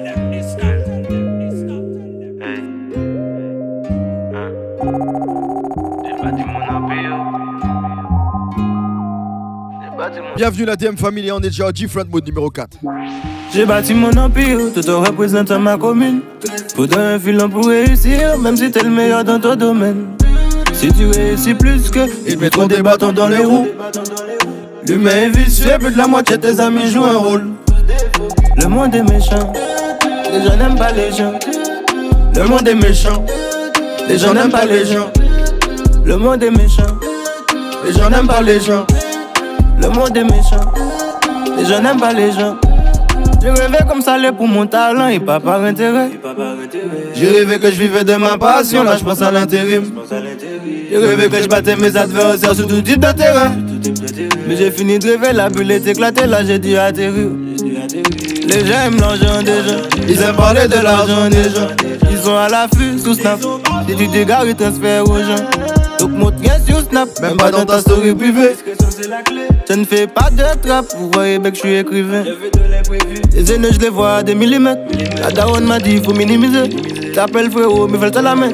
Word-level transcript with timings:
Bienvenue 10.35 10.65
la 10.65 10.76
DM 10.76 10.97
Family, 10.97 11.31
on 11.31 11.37
est 11.37 11.44
déjà 11.44 11.67
au 11.67 11.71
Different 11.71 12.10
Mode 12.12 12.26
numéro 12.26 12.49
4. 12.49 12.78
J'ai 13.53 13.65
bâti 13.65 13.94
mon 13.94 14.12
empire 14.17 14.60
tout 14.73 14.89
en 14.89 14.99
représentant 14.99 15.57
ma 15.57 15.78
commune. 15.78 16.20
Faudrait 16.76 17.13
un 17.13 17.20
filon 17.20 17.49
pour 17.49 17.67
réussir, 17.67 18.38
même 18.39 18.57
si 18.57 18.70
t'es 18.70 18.84
le 18.84 18.89
meilleur 18.89 19.23
dans 19.23 19.39
ton 19.39 19.55
domaine. 19.55 20.07
Si 20.73 20.91
tu 20.91 21.05
réussis 21.05 21.53
plus 21.53 21.89
que, 21.89 22.05
ils 22.27 22.38
mettront 22.38 22.67
des 22.67 22.81
bâtons 22.81 23.13
dans 23.13 23.29
les 23.29 23.45
roues. 23.45 23.70
L'humain 24.88 25.12
est 25.12 25.30
vicieux, 25.30 25.77
plus 25.80 25.91
de 25.91 25.98
la 25.98 26.07
moitié 26.07 26.38
de 26.38 26.41
tes 26.48 26.59
amis 26.59 26.91
jouent 26.91 27.05
un 27.05 27.17
rôle. 27.17 27.45
Le 28.57 28.67
monde 28.67 28.93
est 28.93 29.02
méchant, 29.02 29.52
les 30.31 30.43
gens 30.43 30.55
n'aiment 30.57 30.77
pas 30.77 30.91
les 30.91 31.12
gens. 31.12 31.34
Le 32.35 32.43
monde 32.43 32.67
est 32.67 32.76
méchant, 32.76 33.26
les 34.07 34.17
gens 34.20 34.34
n'aiment 34.34 34.52
pas 34.52 34.66
les 34.66 34.85
gens. 34.85 35.12
Le 36.05 36.17
monde 36.17 36.43
est 36.43 36.52
méchant, 36.52 36.99
les 37.84 37.93
gens 37.93 38.09
n'aiment 38.09 38.27
pas 38.27 38.41
les 38.41 38.59
gens. 38.59 38.85
Le 39.81 39.90
monde 39.90 40.16
est 40.16 40.23
méchant, 40.23 40.71
les 41.57 41.65
gens 41.65 41.81
n'aiment 41.81 41.99
pas 41.99 42.13
les 42.13 42.31
gens. 42.31 42.55
J'ai 43.41 43.52
rêvé 43.52 43.77
comme 43.88 44.02
ça 44.02 44.17
pour 44.35 44.48
mon 44.48 44.65
talent 44.65 45.07
et 45.07 45.20
pas 45.20 45.40
par 45.40 45.63
intérêt. 45.63 46.09
J'ai 47.13 47.29
rêvé 47.29 47.59
que 47.59 47.71
je 47.71 47.79
vivais 47.79 48.04
de 48.04 48.15
ma 48.15 48.38
passion, 48.38 48.84
là 48.84 48.98
je 48.98 49.04
pense 49.04 49.21
à 49.21 49.31
l'intérim. 49.31 49.84
J'ai 50.90 50.98
rêvé 50.98 51.27
que 51.29 51.41
je 51.41 51.48
battais 51.48 51.76
mes 51.76 51.95
adversaires 51.95 52.55
sur 52.55 52.67
tout 52.67 52.81
type 52.81 52.99
de 52.99 53.12
terrain. 53.12 53.52
Mais 54.48 54.55
j'ai 54.55 54.72
fini 54.72 54.99
de 54.99 55.07
rêver, 55.07 55.34
la 55.34 55.49
bulle 55.49 55.71
est 55.71 55.88
éclatée, 55.88 56.27
là 56.27 56.43
j'ai 56.46 56.60
dû 56.60 56.77
atterrir. 56.77 57.29
Les 58.48 58.65
gens 58.65 58.85
aiment 58.85 58.99
l'argent 58.99 59.41
des 59.41 59.57
gens, 59.68 59.82
ils 60.07 60.21
aiment 60.21 60.35
parler 60.35 60.68
de 60.68 60.84
l'argent 60.84 61.29
des 61.29 61.43
gens. 61.43 61.70
Ils 62.12 62.18
sont 62.18 62.35
à 62.35 62.48
l'affût 62.48 62.99
sous 63.04 63.15
Snap, 63.15 63.40
si 63.87 63.96
tu 63.96 64.08
dégares, 64.08 64.46
ils 64.46 64.56
transfèrent 64.56 65.04
aux 65.10 65.18
gens. 65.18 65.46
Donc 66.00 66.12
montre 66.12 66.38
rien 66.42 66.56
sur 66.66 66.82
Snap, 66.82 67.10
même 67.22 67.38
pas 67.38 67.52
dans 67.52 67.66
ta 67.66 67.80
story 67.80 68.14
privée. 68.14 68.56
Je 69.68 69.74
ne 69.74 69.84
fais 69.86 70.08
pas 70.08 70.30
de 70.30 70.44
trap, 70.62 70.86
vous 70.98 71.09
voyez 71.12 71.40
que 71.40 71.50
je 71.54 71.59
suis 71.59 71.76
écrivain. 71.76 72.24
Les 73.34 73.52
aînés, 73.52 73.70
je 73.72 73.80
les 73.80 73.90
vois 73.90 74.18
à 74.18 74.24
des 74.24 74.36
millimètres. 74.36 74.82
La 75.22 75.32
daronne 75.32 75.66
m'a 75.66 75.80
dit, 75.80 76.02
faut 76.04 76.14
minimiser. 76.14 76.70
T'appelles 77.14 77.50
frérot, 77.52 77.88
mais 77.88 77.98
fais 77.98 78.22
la 78.22 78.36
main. 78.36 78.52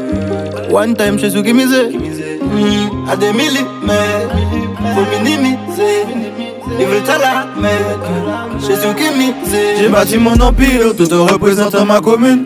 One 0.72 0.96
time, 0.96 1.20
je 1.20 1.28
suis 1.28 1.54
misé. 1.54 1.90
Mmh, 1.90 3.10
à 3.10 3.16
des 3.16 3.32
millimètres, 3.34 3.68
faut 4.96 5.24
minimiser. 5.24 5.51
Ils 6.80 6.86
veulent 6.86 7.04
la. 7.08 7.48
Je 8.60 8.66
suis 8.66 9.18
misé. 9.18 9.76
J'ai 9.78 9.88
bâti 9.88 10.18
mon 10.18 10.40
empire 10.40 10.96
tout 10.98 11.12
en 11.14 11.26
représentant 11.26 11.86
ma 11.86 12.00
commune. 12.00 12.46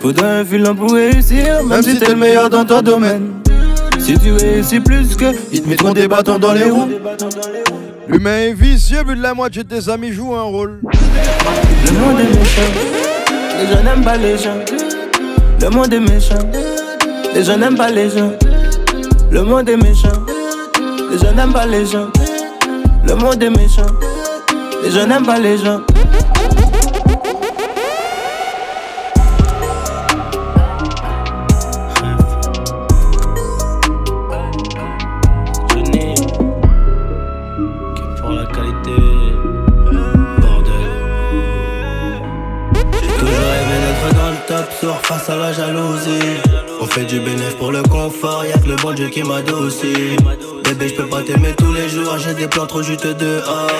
Faudrait 0.00 0.40
un 0.40 0.44
filon 0.44 0.74
pour 0.74 0.92
réussir, 0.92 1.62
même 1.64 1.82
si 1.82 1.98
t'es 1.98 2.08
le 2.08 2.16
meilleur 2.16 2.48
dans 2.50 2.64
ton 2.64 2.82
domaine. 2.82 3.30
Si 3.98 4.18
tu 4.18 4.32
réussis 4.32 4.80
plus 4.80 5.16
que, 5.16 5.32
ils 5.52 5.62
te 5.62 5.68
mettront 5.68 5.92
des 5.92 6.08
bâtons 6.08 6.38
dans 6.38 6.52
les 6.52 6.70
roues. 6.70 6.88
L'humain 8.06 8.38
est 8.38 8.52
vicieux, 8.52 9.02
plus 9.04 9.16
de 9.16 9.22
la 9.22 9.32
moitié 9.32 9.64
de 9.64 9.68
tes 9.68 9.90
amis 9.90 10.12
jouent 10.12 10.34
un 10.34 10.42
rôle. 10.42 10.80
Le 10.82 11.92
monde 11.98 12.20
est 12.20 12.38
méchant, 12.38 12.70
les 13.58 13.66
gens 13.66 13.82
n'aiment 13.82 14.04
pas 14.04 14.16
les 14.16 14.36
gens. 14.36 14.58
Le 15.60 15.70
monde 15.70 15.92
est 15.94 16.00
méchant, 16.00 16.50
les 17.34 17.44
gens 17.44 17.56
n'aiment 17.56 17.76
pas 17.76 17.90
les 17.90 18.10
gens. 18.10 18.32
Le 19.30 19.42
monde 19.42 19.68
est 19.68 19.76
méchant, 19.76 20.08
les 21.10 21.18
gens 21.18 21.32
n'aiment 21.34 21.52
pas 21.52 21.66
les 21.66 21.86
gens. 21.86 22.08
Le 23.06 23.14
monde 23.14 23.42
est 23.42 23.50
méchant, 23.50 23.86
les 24.82 24.90
gens 24.90 25.06
n'aiment 25.06 25.26
pas 25.26 25.38
les 25.38 25.58
gens. 25.58 25.80
face 45.02 45.28
à 45.30 45.36
la 45.36 45.52
jalousie. 45.52 46.53
On 46.84 46.86
fait 46.86 47.06
du 47.06 47.18
bénéfice 47.18 47.54
pour 47.54 47.72
le 47.72 47.82
confort, 47.82 48.44
y'a 48.44 48.58
que 48.58 48.68
le 48.68 48.76
bon 48.76 48.92
Dieu 48.92 49.08
qui 49.08 49.22
m'a 49.22 49.40
aussi. 49.58 50.18
Bébé, 50.64 50.88
je 50.88 50.94
peux 50.94 51.06
pas 51.06 51.22
t'aimer 51.22 51.54
tous 51.56 51.72
les 51.72 51.88
jours, 51.88 52.18
j'ai 52.18 52.34
des 52.34 52.46
plans 52.46 52.66
trop 52.66 52.82
juteux 52.82 53.14
dehors. 53.14 53.70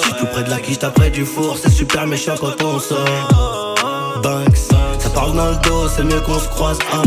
J'suis 0.00 0.14
tout 0.18 0.24
près 0.24 0.44
de 0.44 0.48
la 0.48 0.56
quiche, 0.56 0.82
après 0.82 1.10
du 1.10 1.26
four, 1.26 1.58
c'est 1.58 1.68
super 1.68 2.06
méchant 2.06 2.36
quand 2.40 2.54
on 2.64 2.78
sort. 2.78 3.74
Banks, 4.22 4.56
ça 4.98 5.10
parle 5.10 5.36
dans 5.36 5.50
le 5.50 5.56
dos, 5.56 5.88
c'est 5.94 6.04
mieux 6.04 6.22
qu'on 6.22 6.38
se 6.38 6.48
croise. 6.48 6.78
Hein. 6.94 7.02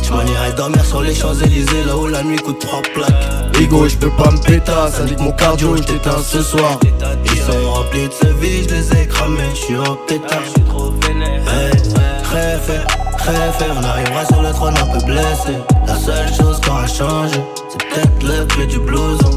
Je 0.00 0.12
m'en 0.12 0.22
irai 0.22 0.52
dormir 0.56 0.84
sur 0.84 1.02
les 1.02 1.12
Champs-Élysées, 1.12 1.82
là 1.84 1.96
où 1.96 2.06
la 2.06 2.22
nuit 2.22 2.36
coûte 2.36 2.60
trois 2.60 2.82
plaques. 2.94 3.60
Ego, 3.60 3.88
je 3.88 3.96
peux 3.96 4.10
pas 4.10 4.30
me 4.30 4.38
péter, 4.38 4.70
ça 4.92 5.02
dit 5.02 5.16
mon 5.18 5.32
cardio, 5.32 5.76
je 5.76 5.82
t'éteins 5.82 6.22
ce 6.22 6.40
soir. 6.40 6.78
Ils 7.24 7.40
sont 7.40 7.72
remplis 7.72 8.06
de 8.06 8.12
ce 8.12 8.28
vie, 8.28 8.62
je 8.62 8.76
les 8.76 9.02
ai 9.02 9.08
cramés, 9.08 9.42
je 9.54 9.58
suis 9.58 9.76
en 9.76 9.96
pétard. 10.06 10.38
trop 10.68 10.84
vénère. 10.84 10.98
Très 11.00 11.07
très 12.58 13.52
fait, 13.52 13.70
on 13.70 13.84
arrivera 13.84 14.24
sur 14.24 14.42
le 14.42 14.50
trône 14.50 14.74
un 14.76 14.86
peu 14.86 15.04
blessé. 15.04 15.52
La 15.86 15.94
seule 15.94 16.28
chose 16.32 16.60
qui 16.60 16.70
aura 16.70 16.86
changé, 16.86 17.40
c'est 17.68 17.78
peut-être 17.88 18.22
le 18.22 18.46
prix 18.46 18.66
du 18.66 18.78
blouson. 18.80 19.30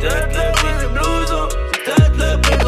C'est 0.00 0.08
peut-être 0.08 0.36
le 0.36 0.52
prix 0.52 0.72
du 0.80 0.86
blouson, 0.92 1.48
c'est 1.72 2.12
peut-être 2.12 2.16
le 2.16 2.36
de 2.36 2.58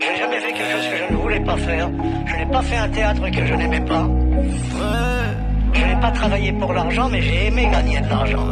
J'ai 0.00 0.16
jamais 0.18 0.40
fait 0.40 0.52
quelque 0.52 0.72
chose 0.72 0.88
que 0.88 0.96
je 0.96 1.12
ne 1.12 1.18
voulais 1.18 1.40
pas 1.40 1.56
faire. 1.56 1.88
Je 2.26 2.36
n'ai 2.36 2.46
pas 2.46 2.62
fait 2.62 2.76
un 2.76 2.88
théâtre 2.88 3.30
que 3.30 3.46
je 3.46 3.54
n'aimais 3.54 3.80
pas. 3.80 4.06
Je 5.72 5.84
n'ai 5.84 6.00
pas 6.00 6.10
travaillé 6.10 6.52
pour 6.52 6.72
l'argent, 6.72 7.08
mais 7.10 7.22
j'ai 7.22 7.46
aimé 7.46 7.68
gagner 7.70 8.00
de 8.00 8.08
l'argent. 8.08 8.46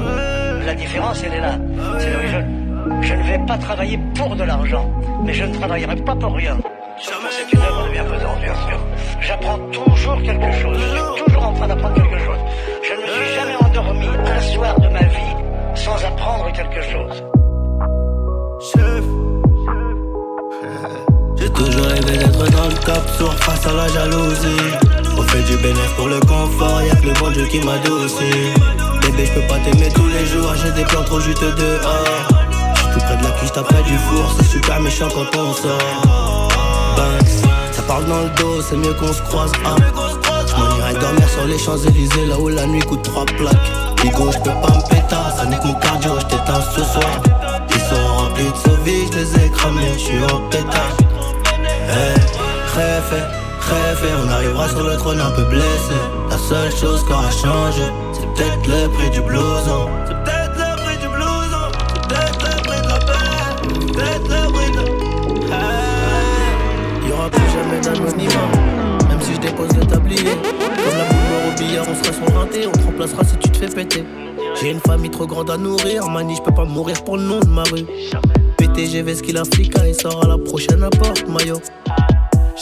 La 0.64 0.74
différence, 0.74 1.22
elle 1.24 1.34
est 1.34 1.40
là. 1.40 1.58
Je 3.00 3.14
ne 3.14 3.22
vais 3.22 3.38
pas 3.46 3.58
travailler 3.58 3.98
pour 4.14 4.36
de 4.36 4.44
l'argent, 4.44 4.90
mais 5.24 5.32
je 5.32 5.44
ne 5.44 5.54
travaillerai 5.54 5.96
pas 5.96 6.14
pour 6.14 6.34
rien. 6.34 6.56
J'apprends 9.44 9.58
toujours 9.72 10.22
quelque 10.22 10.52
chose. 10.52 10.78
Je 10.78 11.16
suis 11.16 11.24
toujours 11.26 11.44
en 11.44 11.52
train 11.52 11.68
d'apprendre 11.68 11.94
quelque 11.94 12.18
chose. 12.18 12.38
Je 12.82 12.94
ne 12.94 13.06
suis 13.06 13.34
jamais 13.34 13.56
endormi 13.62 14.06
un 14.06 14.40
soir 14.40 14.80
de 14.80 14.88
ma 14.88 15.02
vie 15.02 15.34
sans 15.74 16.02
apprendre 16.02 16.50
quelque 16.52 16.80
chose. 16.80 17.22
Chef. 18.72 19.04
J'ai 21.36 21.50
toujours 21.50 21.86
rêvé 21.86 22.16
d'être 22.16 22.38
dans 22.38 22.68
le 22.68 22.74
top 22.86 23.08
sur 23.18 23.34
face 23.34 23.66
à 23.66 23.72
la 23.72 23.88
jalousie. 23.88 24.64
On 25.18 25.22
fait 25.22 25.42
du 25.42 25.56
bénéfice 25.58 25.92
pour 25.96 26.08
le 26.08 26.20
confort, 26.20 26.80
y'a 26.82 26.94
que 26.96 27.06
le 27.06 27.12
bon 27.12 27.30
Dieu 27.30 27.44
qui 27.44 27.58
m'adoucit. 27.58 28.52
Bébé, 29.02 29.26
je 29.26 29.32
peux 29.32 29.46
pas 29.46 29.58
t'aimer 29.58 29.90
tous 29.94 30.06
les 30.06 30.24
jours, 30.24 30.54
j'ai 30.54 30.72
des 30.72 30.84
plans 30.84 31.04
trop 31.04 31.20
juteux 31.20 31.52
dehors. 31.52 32.28
J'suis 32.76 32.92
tout 32.94 33.00
près 33.00 33.16
de 33.16 33.22
la 33.22 33.30
quiche, 33.32 33.50
près 33.50 33.82
du 33.82 33.98
four, 33.98 34.34
c'est 34.38 34.46
super 34.46 34.80
méchant 34.80 35.08
quand 35.14 35.38
on 35.38 35.52
sort. 35.52 36.48
Ça 36.96 37.63
parle 37.86 38.04
dans 38.06 38.22
le 38.22 38.30
dos, 38.30 38.62
c'est 38.62 38.76
mieux 38.76 38.94
qu'on 38.94 39.12
se 39.12 39.22
croise. 39.22 39.52
Hein. 39.64 39.76
J'm'en 40.46 40.76
irai 40.76 40.94
dormir 40.94 41.28
sur 41.28 41.46
les 41.46 41.58
Champs-Élysées, 41.58 42.26
là 42.26 42.38
où 42.38 42.48
la 42.48 42.66
nuit 42.66 42.80
coûte 42.80 43.02
trois 43.02 43.24
plaques. 43.24 43.70
Digo, 44.02 44.30
j'peux 44.32 44.50
pas 44.50 44.74
me 44.74 44.88
péter, 44.88 45.16
ça 45.36 45.46
nique 45.46 45.64
mon 45.64 45.74
cardio, 45.74 46.12
j't'éteins 46.20 46.62
ce 46.74 46.82
soir. 46.82 47.22
Ils 47.70 47.80
sont 47.80 48.06
remplis 48.16 48.50
de 48.50 48.56
sauvages, 48.56 49.08
j'les 49.12 49.44
ai 49.44 49.50
cramés, 49.50 49.92
j'suis 49.98 50.22
en 50.24 50.40
pétard. 50.50 50.96
Hey, 51.88 52.14
rêve, 52.74 53.26
rêve, 53.60 54.06
on 54.24 54.30
arrivera 54.30 54.68
sur 54.68 54.82
le 54.82 54.96
trône 54.96 55.20
un 55.20 55.30
peu 55.30 55.44
blessé. 55.44 55.98
La 56.30 56.38
seule 56.38 56.74
chose 56.74 57.04
qui 57.06 57.12
aura 57.12 57.30
changé, 57.30 57.84
c'est 58.12 58.26
peut-être 58.34 58.66
le 58.66 58.88
prix 58.88 59.10
du 59.10 59.20
blouson. 59.20 59.88
Comme 70.16 70.98
la 70.98 71.48
au 71.48 71.58
billard 71.58 71.86
on 71.88 71.94
sera 71.94 72.12
son 72.12 72.38
rinté 72.38 72.66
On 72.66 72.72
te 72.72 72.84
remplacera 72.84 73.24
si 73.24 73.36
tu 73.36 73.50
te 73.50 73.56
fais 73.58 73.68
péter. 73.68 74.04
J'ai 74.60 74.70
une 74.70 74.80
famille 74.80 75.10
trop 75.10 75.26
grande 75.26 75.50
à 75.50 75.56
nourrir 75.56 76.08
Mani 76.08 76.36
je 76.36 76.42
peux 76.42 76.54
pas 76.54 76.64
mourir 76.64 77.02
pour 77.04 77.16
le 77.16 77.24
nom 77.24 77.40
de 77.40 77.48
ma 77.48 77.64
rue. 77.64 77.86
PTGV 78.56 79.14
ce 79.14 79.22
qu'il 79.22 79.36
a 79.36 79.44
flica 79.44 79.86
Et 79.86 79.94
sort 79.94 80.24
à 80.24 80.28
la 80.28 80.38
prochaine 80.38 80.82
apporte 80.82 81.26
maillot 81.28 81.60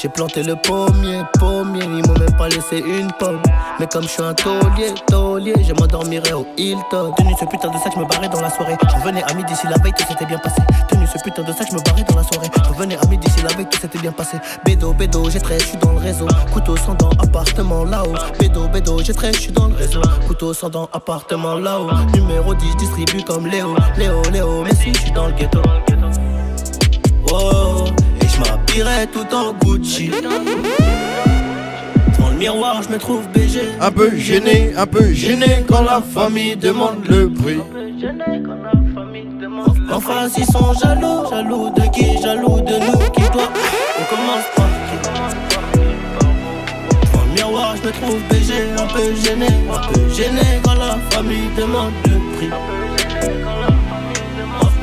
j'ai 0.02 0.08
planté 0.08 0.42
le 0.42 0.56
pommier, 0.56 1.22
pommier, 1.38 1.84
ils 1.84 2.04
m'ont 2.08 2.18
même 2.18 2.36
pas 2.36 2.48
laissé 2.48 2.78
une 2.78 3.12
pomme. 3.20 3.40
Mais 3.78 3.86
comme 3.86 4.02
je 4.02 4.08
suis 4.08 4.22
un 4.22 4.34
taulier, 4.34 4.92
taulier, 5.06 5.54
je 5.62 5.72
m'endormirai 5.74 6.32
au 6.32 6.44
Hilton. 6.56 7.12
Tenu 7.16 7.32
ce 7.38 7.44
putain 7.44 7.68
de 7.68 7.78
sac, 7.78 7.92
je 7.94 8.00
me 8.00 8.04
barrais 8.06 8.28
dans 8.28 8.40
la 8.40 8.50
soirée. 8.50 8.76
Je 8.82 8.96
revenais 8.96 9.22
à 9.22 9.32
midi 9.34 9.54
si 9.54 9.68
la 9.68 9.76
veille 9.76 9.92
tout 9.96 10.04
s'était 10.04 10.26
bien 10.26 10.38
passé. 10.38 10.60
Tenu 10.88 11.06
ce 11.06 11.22
putain 11.22 11.44
de 11.44 11.52
sac, 11.52 11.68
je 11.70 11.76
me 11.76 11.82
barrais 11.84 12.02
dans 12.02 12.16
la 12.16 12.24
soirée. 12.24 12.48
Je 12.64 12.68
revenais 12.70 12.96
à 12.96 13.06
midi 13.06 13.30
si 13.30 13.42
la 13.42 13.54
veille 13.54 13.66
tout 13.70 13.78
s'était 13.78 14.00
bien 14.00 14.10
passé. 14.10 14.38
Bédo, 14.64 14.92
bédo, 14.92 15.30
j'ai 15.30 15.40
très, 15.40 15.60
je 15.60 15.66
suis 15.66 15.78
dans 15.78 15.92
le 15.92 15.98
réseau. 15.98 16.26
Couteau 16.52 16.76
sans 16.76 16.94
dents, 16.94 17.10
appartement 17.22 17.84
là-haut. 17.84 18.14
Bédo, 18.40 18.66
bédo, 18.66 18.98
j'ai 19.04 19.14
très, 19.14 19.32
je 19.32 19.38
suis 19.38 19.52
dans 19.52 19.68
le 19.68 19.76
réseau. 19.76 20.02
Couteau 20.26 20.52
sans 20.52 20.68
dents, 20.68 20.88
appartement 20.92 21.54
là-haut. 21.54 21.90
Numéro 22.12 22.54
10, 22.54 22.76
distribue 22.76 23.22
comme 23.22 23.46
Léo. 23.46 23.76
Léo, 23.96 24.20
Léo, 24.32 24.64
mais 24.64 24.74
si 24.74 24.92
je 24.92 24.98
suis 24.98 25.12
dans 25.12 25.28
le 25.28 25.34
ghetto. 25.34 25.62
M'habillerai 28.72 29.06
tout 29.08 29.34
en 29.34 29.52
Gucci. 29.52 30.10
Dans 32.18 32.30
le 32.30 32.36
miroir, 32.38 32.82
je 32.82 32.88
me 32.88 32.96
trouve 32.96 33.28
BG. 33.28 33.60
Un 33.78 33.90
peu 33.90 34.16
gêné, 34.16 34.72
un 34.74 34.86
peu 34.86 35.12
gêné 35.12 35.62
quand 35.68 35.82
la 35.82 36.00
famille 36.00 36.56
demande 36.56 37.06
le 37.06 37.30
prix. 37.30 37.58
En 39.92 40.00
face, 40.00 40.32
ils 40.38 40.46
sont 40.46 40.72
jaloux. 40.72 41.28
Jaloux 41.28 41.68
de 41.68 41.82
qui 41.92 42.16
Jaloux 42.22 42.62
de 42.62 42.78
nous 42.78 43.10
qui 43.10 43.28
doit. 43.30 43.52
On 44.00 44.04
commence 44.16 44.46
par 44.56 44.68
Dans 47.12 47.24
le 47.26 47.32
miroir, 47.34 47.76
je 47.76 47.86
me 47.86 47.92
trouve 47.92 48.22
BG. 48.30 48.54
Un 48.78 48.86
peu 48.86 49.14
gêné, 49.22 49.48
un 49.70 49.92
peu 49.92 50.08
gêné 50.14 50.60
quand 50.64 50.74
la 50.76 50.96
famille 51.10 51.50
demande 51.58 51.92
le 52.06 52.38
prix. 52.38 52.50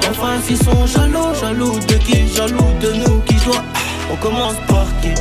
En 0.08 0.14
face, 0.14 0.48
ils 0.48 0.58
sont 0.58 0.86
jaloux. 0.86 1.34
Jaloux 1.42 1.80
de 1.80 1.96
qui 1.96 2.28
Jaloux 2.28 2.72
de 2.82 2.92
nous 2.94 3.20
qui 3.22 3.34
doit. 3.46 3.64
On 4.12 4.16
commence 4.16 4.56
par 4.68 4.88
qui 5.02 5.14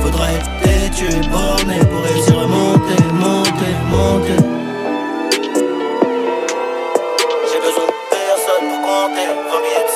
Faudrait 0.00 0.34
être 0.62 0.94
tué 0.94 1.08
borné 1.28 1.80
pour 1.80 2.02
réussir 2.02 2.38
à 2.38 2.46
monter, 2.46 3.02
monter, 3.14 3.74
monter. 3.90 4.36
J'ai 7.52 7.58
besoin 7.58 7.86
de 7.86 7.92
personne 8.10 8.64
pour 8.68 8.80
compter 8.80 9.26
20 9.26 9.60
billets 9.64 9.86
de 9.86 9.90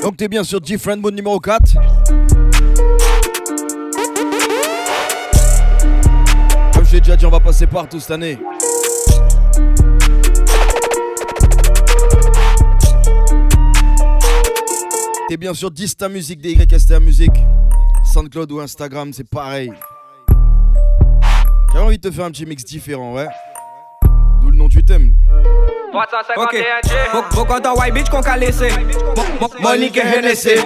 50 0.00 0.02
Donc 0.02 0.16
t'es 0.16 0.28
bien 0.28 0.42
sur 0.42 0.60
Different 0.60 0.96
Mode 0.96 1.14
numéro 1.14 1.38
4. 1.38 1.74
Comme 6.74 6.84
je 6.86 6.92
l'ai 6.92 7.00
déjà 7.00 7.16
dit, 7.16 7.26
on 7.26 7.30
va 7.30 7.40
passer 7.40 7.66
partout 7.66 8.00
cette 8.00 8.10
année. 8.12 8.38
T'es 15.32 15.38
bien 15.38 15.54
sûr 15.54 15.70
Dista 15.70 16.10
Music, 16.10 16.42
DYSTA 16.42 17.00
Music. 17.00 17.30
SoundCloud 18.12 18.52
ou 18.52 18.60
Instagram, 18.60 19.14
c'est 19.14 19.26
pareil. 19.26 19.72
J'avais 21.72 21.84
envie 21.86 21.96
de 21.96 22.06
te 22.06 22.14
faire 22.14 22.26
un 22.26 22.30
petit 22.30 22.44
mix 22.44 22.62
différent, 22.64 23.14
ouais. 23.14 23.28
D'où 24.42 24.50
le 24.50 24.56
nom 24.58 24.68
du 24.68 24.84
thème. 24.84 25.16
351 25.92 27.12
Vou, 27.12 27.24
vou 27.30 27.46
contar 27.46 27.74
o 27.74 27.92
beat 27.92 28.08
com 28.08 28.22
calice 28.22 28.68
Monique 29.60 29.98
Hennessy 29.98 30.56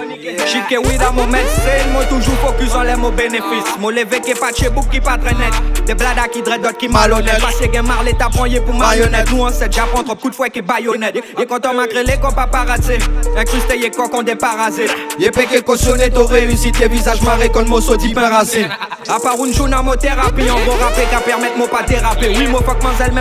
Chique 0.47 0.79
weed 0.85 1.01
à 1.01 1.11
mon 1.11 1.27
médecin 1.27 1.91
Moi 1.91 2.05
toujours 2.05 2.35
focus 2.35 2.73
en 2.73 2.83
les 2.83 2.95
mots 2.95 3.11
bénéfices 3.11 3.77
Moi 3.79 3.91
levé 3.91 4.21
qui 4.21 4.33
pas 4.33 4.51
de 4.51 4.57
chez 4.57 4.69
qui 4.89 5.01
pas 5.01 5.17
très 5.17 5.33
net. 5.33 5.53
Des 5.85 5.93
bladas 5.93 6.27
qui 6.29 6.41
dread 6.41 6.61
d'autres 6.61 6.77
qui 6.77 6.87
malhonnêtes. 6.87 7.41
Passé 7.41 7.69
gen 7.73 7.85
marlé 7.85 8.13
t'as 8.17 8.29
poigné 8.29 8.61
pour 8.61 8.73
marionnette. 8.73 9.31
Nous 9.31 9.41
on 9.41 9.49
sait 9.49 9.71
Japon 9.71 10.03
trop 10.03 10.15
coup 10.15 10.29
de 10.29 10.35
fouet 10.35 10.49
qui 10.49 10.61
baïonnette. 10.61 11.17
Et 11.39 11.45
quand 11.45 11.65
on 11.65 11.73
m'a 11.73 11.87
créé 11.87 12.17
comme 12.21 12.33
paparazzi. 12.33 12.97
Incrusté 13.37 13.77
yé 13.77 13.91
con 13.91 14.23
des 14.23 14.35
parasites 14.35 14.95
Yé 15.19 15.29
péché 15.31 15.61
cautionné 15.61 16.09
t'as 16.09 16.25
réussi 16.25 16.71
Tes 16.71 16.87
visages 16.87 17.21
marrés 17.21 17.49
comme 17.49 17.67
mosso 17.67 17.95
dit 17.95 18.13
racine 18.13 18.69
À 19.07 19.19
part 19.19 19.35
une 19.45 19.53
journée 19.53 19.75
en 19.75 19.95
thérapie 19.95 20.45
On 20.49 20.71
va 20.71 20.85
rapper 20.85 21.03
qu'à 21.11 21.19
permettre 21.19 21.57
moi 21.57 21.67
pas 21.67 21.83
déraper 21.83 22.29
Oui 22.29 22.47
fuck 22.47 22.81
manzel 22.83 23.11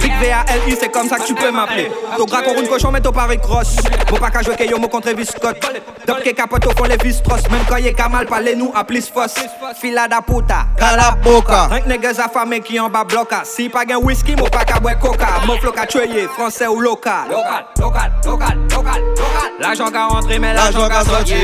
Big 0.00 0.12
V-A-L-I 0.20 0.76
c'est 0.78 0.90
comme 0.96 1.08
ça 1.08 1.16
que 1.16 1.24
tu 1.24 1.34
peux 1.34 1.50
m'appeler. 1.50 1.90
Ton 2.16 2.24
gras 2.24 2.42
une 2.58 2.68
cochon, 2.68 2.90
mais 2.90 3.00
ton 3.00 3.12
pari 3.12 3.38
cross. 3.38 3.76
Faut 4.08 4.16
pas 4.16 4.30
qu'à 4.30 4.42
jouer 4.42 4.56
que 4.56 4.64
yo 4.64 4.78
contre 4.88 5.10
Viscott. 5.10 5.58
Top 6.06 6.22
que 6.22 6.30
capote 6.30 6.66
au 6.66 6.70
fond 6.70 6.84
les 6.84 6.96
vistros. 6.96 7.42
Même 7.50 7.64
quand 7.68 7.76
y'a 7.76 7.92
qu'à 7.92 8.08
mal, 8.08 8.26
parlez 8.26 8.56
nous 8.56 8.72
à 8.74 8.84
plus 8.84 9.08
fos. 9.08 9.34
Fila 9.78 10.08
da 10.08 10.22
puta, 10.22 10.66
Cala 10.78 11.16
boca. 11.22 11.68
Cinq 11.70 11.86
nègres 11.86 12.20
affamés 12.20 12.60
qui 12.60 12.80
en 12.80 12.88
bas 12.88 13.04
bloca. 13.04 13.42
Si 13.44 13.68
pas 13.68 13.84
gain 13.84 13.98
whisky, 13.98 14.34
mo 14.36 14.44
pas 14.44 14.64
qu'à 14.64 14.80
boire 14.80 14.98
coca. 14.98 15.26
Mon 15.46 15.58
flow 15.58 15.72
qu'à 15.72 15.86
tuer, 15.86 16.28
français 16.34 16.66
ou 16.66 16.80
local. 16.80 17.28
Local, 17.30 17.66
local, 17.78 18.12
local, 18.24 18.58
local, 18.70 19.00
local. 19.00 19.52
L'argent 19.60 19.90
qu'à 19.90 20.06
rentrer, 20.06 20.38
mais 20.38 20.54
l'argent 20.54 20.88
qu'à 20.88 21.04
sortir. 21.04 21.36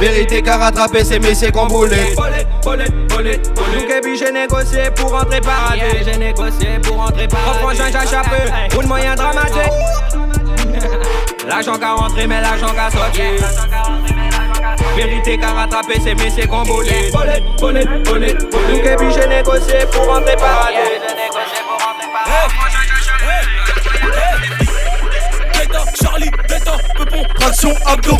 Vérité 0.00 0.42
qu'à 0.42 0.56
rattraper, 0.56 1.04
c'est 1.04 1.20
messieurs 1.20 1.50
qu'on 1.50 1.66
boulait. 1.66 2.14
Bolette, 2.14 2.46
bolette, 2.62 3.07
bolette. 3.18 3.50
Nous 3.72 4.16
j'ai 4.16 4.32
négocié 4.32 4.90
pour 4.94 5.10
rentrer 5.10 5.40
paradis. 5.40 5.82
J'ai 6.04 6.16
négocié 6.16 6.78
pour 6.82 6.96
rentrer 6.96 7.26
paradis 7.28 7.80
j'ai 7.84 7.98
j'échappe, 7.98 8.70
pour 8.70 8.82
le 8.82 8.88
moyen 8.88 9.14
dramatique. 9.14 9.72
L'argent 11.48 11.78
qu'a 11.78 11.92
rentré, 11.94 12.26
mais 12.26 12.40
l'argent 12.40 12.72
qu'a 12.74 12.90
sorti. 12.90 13.22
Vérité 14.96 15.38
qu'a 15.38 15.52
rattrapé, 15.52 15.94
c'est 16.02 16.14
messieurs 16.14 16.46
qu'on 16.46 16.62
boulait. 16.62 17.10
Bolette, 17.10 17.42
bolette, 17.58 18.02
bolette, 18.04 18.42
Nous 18.42 18.78
que 18.80 19.10
j'ai 19.10 19.26
négocié 19.26 19.86
pour 19.90 20.06
rentrer 20.06 20.36
paradis. 20.36 20.76
J'ai 20.76 21.14
négocié 21.14 21.60
pour 21.66 21.78
rentrer 21.84 22.08
paradis. 22.12 22.68
Charlie, 26.00 26.30
Beta, 26.48 26.76
Pepon, 26.96 27.24
traction, 27.38 27.74
abdo. 27.86 28.16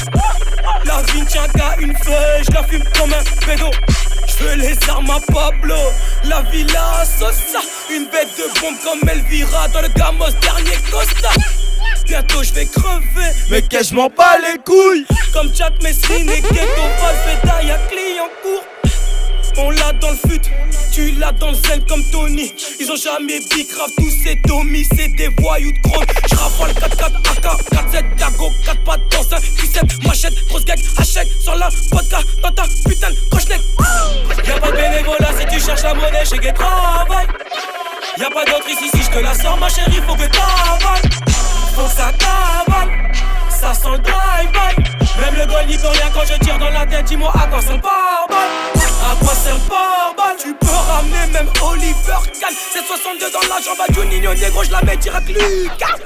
La 0.84 1.02
vie 1.12 1.20
ne 1.20 1.26
tient 1.26 1.46
qu'à 1.48 1.76
une 1.80 1.94
feuille, 1.96 2.44
je 2.46 2.52
la 2.52 2.62
fume 2.64 2.84
comme 2.96 3.12
un 3.12 3.46
pédo. 3.46 3.70
Je 4.40 4.56
les 4.56 4.76
armes 4.88 5.10
à 5.10 5.20
Pablo, 5.32 5.74
la 6.24 6.42
villa 6.42 7.04
Sosa. 7.04 7.60
Une 7.90 8.04
bête 8.04 8.28
de 8.36 8.60
bombe 8.60 8.76
comme 8.84 9.08
Elvira 9.08 9.68
dans 9.68 9.80
le 9.80 9.88
Gamos, 9.88 10.30
dernier 10.40 10.78
Costa. 10.90 11.30
Bientôt 12.06 12.42
je 12.42 12.52
vais 12.54 12.66
crever, 12.66 13.32
mais 13.50 13.62
qu'est-ce 13.62 13.94
m'en 13.94 14.08
bats 14.08 14.38
les 14.38 14.58
couilles? 14.58 15.06
Comme 15.32 15.54
Jack 15.54 15.82
Messine 15.82 16.30
et 16.30 16.40
Ghetto 16.40 16.82
Valveda, 17.00 17.62
y'a 17.62 17.78
client 17.90 18.28
court. 18.42 18.64
On 19.60 19.70
l'a 19.70 19.92
dans 19.94 20.10
le 20.10 20.16
fut, 20.16 20.40
tu 20.92 21.10
l'as 21.12 21.32
dans 21.32 21.48
le 21.48 21.54
zen 21.54 21.84
comme 21.88 22.04
Tony. 22.12 22.52
Ils 22.78 22.92
ont 22.92 22.96
jamais 22.96 23.40
grave 23.40 23.90
tous 23.96 24.12
ces 24.22 24.36
domis, 24.46 24.86
c'est 24.96 25.08
des 25.08 25.28
voyous 25.40 25.72
de 25.72 25.78
chrome. 25.80 26.04
J'rafale 26.30 26.70
4-4 26.70 27.06
AK, 27.32 27.92
4-7 27.92 28.16
Dago, 28.16 28.52
4 28.64 28.84
pattes 28.84 29.00
dans 29.10 29.34
un 29.34 29.38
Q7, 29.40 30.06
machette, 30.06 30.46
grosse 30.48 30.64
gag, 30.64 30.78
hachette, 30.96 31.28
sans 31.42 31.54
la 31.54 31.68
vodka 31.90 32.18
dans 32.40 32.52
ta 32.52 32.62
putain 32.86 33.10
de 33.10 33.16
coche-neck. 33.30 33.60
Y'a 34.46 34.60
pas 34.60 34.70
de 34.70 34.76
bénévolat 34.76 35.32
si 35.40 35.46
tu 35.46 35.60
cherches 35.60 35.82
la 35.82 35.94
monnaie 35.94 36.24
chez 36.24 36.38
Gay 36.38 36.52
Travail. 36.52 37.26
Y'a 38.16 38.30
pas 38.30 38.44
d'autre 38.44 38.68
ici 38.70 38.88
si 38.94 39.02
je 39.02 39.10
te 39.10 39.18
la 39.18 39.34
sors, 39.34 39.56
ma 39.58 39.68
chérie, 39.68 40.00
faut 40.06 40.14
que 40.14 40.28
t'avales. 40.30 41.10
Faut 41.74 41.82
que 41.82 41.90
ça 41.90 42.12
t'avale, 42.16 43.12
ça 43.50 43.74
sent 43.74 43.90
le 43.90 43.98
drive-by. 43.98 45.20
Même 45.20 45.34
le 45.34 45.46
goal 45.46 45.66
n'y 45.66 45.76
peut 45.76 45.88
rien 45.88 46.10
quand 46.14 46.24
je 46.24 46.38
tire 46.44 46.58
dans 46.58 46.70
la 46.70 46.86
tête, 46.86 47.06
dis-moi 47.06 47.32
à 47.34 47.48
quoi 47.48 47.60
ça 47.60 47.76
pare 47.78 48.77
à 49.10 49.16
quoi 49.16 49.34
sert 49.34 49.56
le 49.56 50.42
Tu 50.42 50.54
peux 50.54 50.66
ramener 50.66 51.32
même 51.32 51.50
Oliver 51.62 52.22
Kahn. 52.40 52.54
762 52.72 53.30
dans 53.32 53.54
la 53.54 53.60
jambe 53.60 53.80
à 53.80 53.92
Juninho 53.92 54.34
Negro, 54.34 54.64
je 54.64 54.70
la 54.70 54.82
mets 54.82 54.96
direct 54.96 55.28
Lucas. 55.28 55.96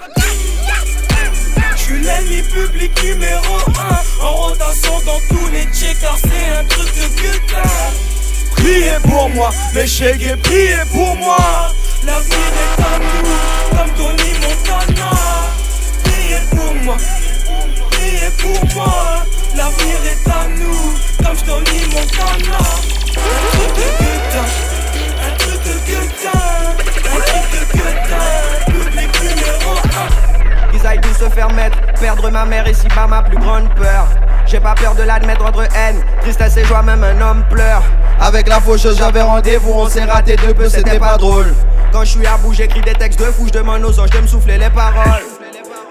J'suis 1.76 2.00
l'ennemi 2.00 2.42
public 2.42 3.02
numéro 3.02 3.56
1 4.20 4.24
En 4.24 4.32
rotation 4.32 5.00
dans 5.04 5.18
tous 5.28 5.48
les 5.50 5.64
checkers 5.72 6.16
C'est 6.22 6.58
un 6.58 6.64
truc 6.64 6.86
de 6.94 7.08
putain 7.16 7.68
Priez 8.56 8.98
pour 9.02 9.28
moi, 9.30 9.50
mes 9.74 9.86
chégués, 9.86 10.36
priez 10.36 10.76
pour 10.92 11.16
moi. 11.16 11.36
L'avenir 12.06 12.36
est 12.62 12.82
à 12.82 12.98
nous, 12.98 13.76
comme 13.76 13.94
Tony 13.96 14.30
Montana. 14.40 15.10
Priez 16.04 16.38
pour 16.50 16.74
moi, 16.84 16.96
priez 17.90 18.30
pour 18.38 18.74
moi. 18.76 19.24
L'avenir 19.56 19.96
est 20.04 20.30
à 20.30 20.48
nous, 20.48 21.24
comme 21.24 21.36
Tony 21.38 21.80
Montana. 21.92 22.91
Un 23.14 23.50
truc 23.50 23.72
de 23.76 23.88
putain, 23.98 24.46
un 25.22 25.36
truc 25.36 25.62
de 25.64 25.74
putain, 25.84 26.38
un 27.04 27.20
truc 27.20 27.46
de 27.52 27.62
putain. 27.72 28.24
Public 28.66 29.10
numéro 29.22 29.72
1. 30.68 30.72
Qu'ils 30.72 30.86
aillent 30.86 31.00
tous 31.00 31.24
se 31.24 31.28
faire 31.28 31.52
mettre, 31.52 31.78
perdre 32.00 32.30
ma 32.30 32.44
mère 32.44 32.66
et 32.66 32.74
si 32.74 32.88
bas 32.88 33.06
ma 33.06 33.22
plus 33.22 33.38
grande 33.38 33.68
peur. 33.74 34.06
J'ai 34.46 34.60
pas 34.60 34.74
peur 34.74 34.94
de 34.94 35.02
l'admettre 35.02 35.44
entre 35.44 35.62
haine, 35.76 36.02
tristesse 36.20 36.56
et 36.56 36.64
joie, 36.64 36.82
même 36.82 37.04
un 37.04 37.20
homme 37.20 37.44
pleure. 37.50 37.82
Avec 38.20 38.48
la 38.48 38.60
faucheuse, 38.60 38.98
j'avais 38.98 39.22
rendez-vous, 39.22 39.72
on 39.72 39.88
s'est 39.88 40.04
raté 40.04 40.36
de 40.36 40.52
peu, 40.52 40.68
c'était 40.68 40.98
pas 40.98 41.16
drôle. 41.16 41.54
Quand 41.92 42.04
je 42.04 42.10
suis 42.10 42.26
à 42.26 42.36
bout, 42.38 42.52
j'écris 42.52 42.80
des 42.80 42.94
textes 42.94 43.20
de 43.20 43.26
fou, 43.26 43.46
je 43.46 43.52
demande 43.52 43.84
aux 43.84 44.00
anges 44.00 44.10
de 44.10 44.18
me 44.20 44.26
souffler 44.26 44.58
les 44.58 44.70
paroles. 44.70 45.22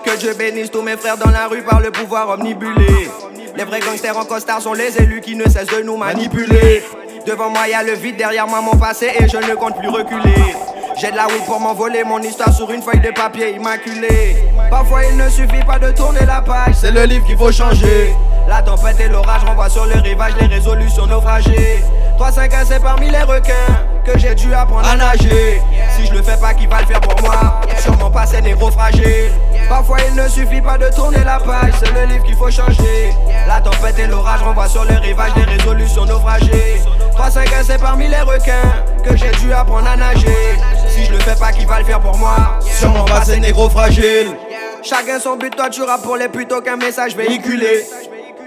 Que 0.03 0.17
Dieu 0.17 0.33
bénisse 0.33 0.71
tous 0.71 0.81
mes 0.81 0.97
frères 0.97 1.17
dans 1.17 1.29
la 1.29 1.47
rue 1.47 1.61
par 1.61 1.79
le 1.79 1.91
pouvoir 1.91 2.29
omnibulé. 2.29 3.09
Les 3.55 3.63
vrais 3.63 3.79
gangsters 3.79 4.17
en 4.17 4.25
costard 4.25 4.61
sont 4.61 4.73
les 4.73 4.97
élus 4.97 5.21
qui 5.21 5.35
ne 5.35 5.43
cessent 5.43 5.67
de 5.67 5.83
nous 5.83 5.97
manipuler. 5.97 6.83
Devant 7.25 7.49
moi 7.51 7.67
y 7.67 7.85
le 7.85 7.93
vide, 7.93 8.17
derrière 8.17 8.47
moi 8.47 8.61
mon 8.61 8.77
passé 8.77 9.11
et 9.19 9.27
je 9.27 9.37
ne 9.37 9.53
compte 9.53 9.77
plus 9.77 9.89
reculer. 9.89 10.55
J'ai 10.99 11.11
de 11.11 11.15
la 11.15 11.27
weed 11.27 11.45
pour 11.45 11.59
m'envoler, 11.59 12.03
mon 12.03 12.19
histoire 12.19 12.51
sur 12.51 12.71
une 12.71 12.81
feuille 12.81 12.99
de 12.99 13.11
papier 13.11 13.55
immaculée. 13.55 14.37
Parfois 14.69 15.05
il 15.05 15.17
ne 15.17 15.29
suffit 15.29 15.63
pas 15.65 15.77
de 15.77 15.91
tourner 15.91 16.25
la 16.25 16.41
page, 16.41 16.75
c'est 16.79 16.91
le 16.91 17.03
livre 17.03 17.25
qu'il 17.25 17.37
faut 17.37 17.51
changer. 17.51 18.13
La 18.47 18.63
tempête 18.63 18.99
et 18.99 19.07
l'orage 19.07 19.43
renvoient 19.43 19.69
sur 19.69 19.85
le 19.85 19.99
rivage 20.01 20.33
les 20.39 20.47
résolutions 20.47 21.05
naufragées. 21.05 21.83
3-5 22.19 22.51
c'est 22.65 22.81
parmi 22.81 23.09
les 23.09 23.21
requins. 23.21 23.90
Que 24.05 24.17
j'ai 24.17 24.35
dû 24.35 24.53
apprendre 24.53 24.87
à 24.87 24.95
nager. 24.95 25.61
Si 25.95 26.05
je 26.07 26.13
le 26.13 26.21
fais 26.21 26.37
pas, 26.37 26.53
qui 26.53 26.67
va 26.67 26.81
le 26.81 26.87
faire 26.87 27.01
pour 27.01 27.21
moi? 27.21 27.61
Sûrement 27.79 28.09
pas 28.11 28.25
ces 28.25 28.41
négros 28.41 28.71
fragiles. 28.71 29.31
Parfois 29.69 29.97
il 30.07 30.15
ne 30.15 30.27
suffit 30.27 30.61
pas 30.61 30.77
de 30.77 30.93
tourner 30.93 31.23
la 31.23 31.39
page, 31.39 31.73
c'est 31.79 31.91
le 31.93 32.05
livre 32.05 32.23
qu'il 32.25 32.35
faut 32.35 32.51
changer. 32.51 33.13
La 33.47 33.61
tempête 33.61 33.97
et 33.99 34.07
l'orage 34.07 34.41
renvoient 34.41 34.67
sur 34.67 34.83
le 34.83 34.95
rivage 34.95 35.33
des 35.33 35.43
résolutions 35.43 36.05
naufragées. 36.05 36.81
3-5 37.17 37.47
c'est 37.63 37.81
parmi 37.81 38.07
les 38.07 38.19
requins 38.21 38.83
que 39.03 39.15
j'ai 39.15 39.31
dû 39.39 39.53
apprendre 39.53 39.87
à 39.87 39.95
nager. 39.95 40.55
Si 40.89 41.05
je 41.05 41.11
le 41.13 41.19
fais 41.19 41.35
pas, 41.35 41.51
qui 41.51 41.65
va 41.65 41.79
le 41.79 41.85
faire 41.85 41.99
pour 41.99 42.17
moi? 42.17 42.59
Sûrement 42.59 43.05
pas 43.05 43.23
ces 43.23 43.39
négros 43.39 43.69
fragiles. 43.69 44.35
Chacun 44.83 45.19
son 45.19 45.37
but, 45.37 45.55
toi 45.55 45.69
tu 45.69 45.83
rappes 45.83 46.01
pour 46.01 46.17
les 46.17 46.27
putes, 46.27 46.51
aucun 46.51 46.75
message 46.75 47.15
véhiculé. 47.15 47.85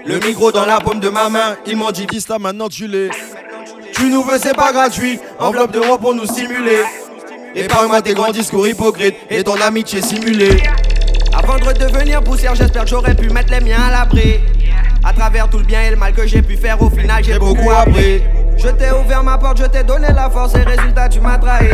Le 0.05 0.19
micro 0.19 0.51
dans 0.51 0.65
la 0.65 0.79
paume 0.79 0.99
de 0.99 1.09
ma 1.09 1.29
main, 1.29 1.55
ils 1.65 1.75
m'ont 1.75 1.89
dit, 1.91 2.05
dis 2.05 2.23
là 2.29 2.37
maintenant 2.37 2.69
tu 2.69 2.87
l'es. 2.87 3.09
Tu 3.95 4.09
nous 4.09 4.23
veux, 4.23 4.37
c'est 4.37 4.55
pas 4.55 4.73
gratuit. 4.73 5.19
Enveloppe 5.39 5.71
d'euros 5.71 5.97
pour 5.97 6.13
nous 6.13 6.25
stimuler. 6.25 6.83
Épargne-moi 7.55 8.01
tes 8.01 8.13
grands 8.13 8.31
discours 8.31 8.67
hypocrites 8.67 9.15
et 9.29 9.41
ton 9.43 9.55
amitié 9.61 10.01
simulée. 10.01 10.61
Avant 11.33 11.57
de 11.57 11.65
redevenir 11.65 12.21
poussière, 12.21 12.55
j'espère 12.55 12.83
que 12.83 12.89
j'aurais 12.89 13.15
pu 13.15 13.29
mettre 13.29 13.51
les 13.51 13.61
miens 13.61 13.81
à 13.87 13.91
l'abri. 13.91 14.39
À 15.03 15.13
travers 15.13 15.49
tout 15.49 15.59
le 15.59 15.63
bien 15.63 15.83
et 15.83 15.91
le 15.91 15.95
mal 15.95 16.13
que 16.13 16.27
j'ai 16.27 16.41
pu 16.41 16.57
faire, 16.57 16.81
au 16.81 16.89
final 16.89 17.23
j'ai 17.23 17.39
beaucoup 17.39 17.71
appris. 17.71 18.21
Je 18.57 18.67
t'ai 18.69 18.91
ouvert 18.91 19.23
ma 19.23 19.37
porte, 19.37 19.59
je 19.59 19.65
t'ai 19.65 19.83
donné 19.83 20.07
la 20.13 20.29
force 20.29 20.55
et 20.55 20.63
résultat 20.63 21.07
tu 21.07 21.21
m'as 21.21 21.37
trahi. 21.37 21.67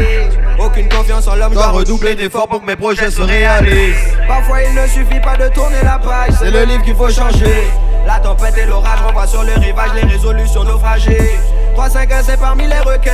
Aucune 0.59 0.89
confiance 0.89 1.27
en 1.27 1.35
l'homme, 1.35 1.53
dois 1.53 1.69
redoubler 1.69 2.15
d'efforts 2.15 2.47
pour 2.47 2.61
que 2.61 2.67
mes 2.67 2.75
projets 2.75 3.09
se 3.09 3.21
réalisent. 3.21 3.95
Parfois 4.27 4.57
il 4.63 4.75
ne 4.75 4.85
suffit 4.87 5.21
pas 5.21 5.37
de 5.37 5.51
tourner 5.53 5.81
la 5.83 5.97
page, 5.97 6.33
c'est 6.39 6.51
le 6.51 6.63
livre 6.65 6.83
qu'il 6.83 6.95
faut 6.95 7.09
changer. 7.09 7.63
La 8.05 8.19
tempête 8.19 8.57
et 8.57 8.65
l'orage 8.65 8.99
renvoient 9.01 9.27
sur 9.27 9.43
le 9.43 9.53
rivage 9.53 9.91
les 9.95 10.07
résolutions 10.07 10.63
naufragées. 10.63 11.31
3-5 11.75 12.09
c'est 12.23 12.37
parmi 12.37 12.67
les 12.67 12.79
requins 12.79 13.11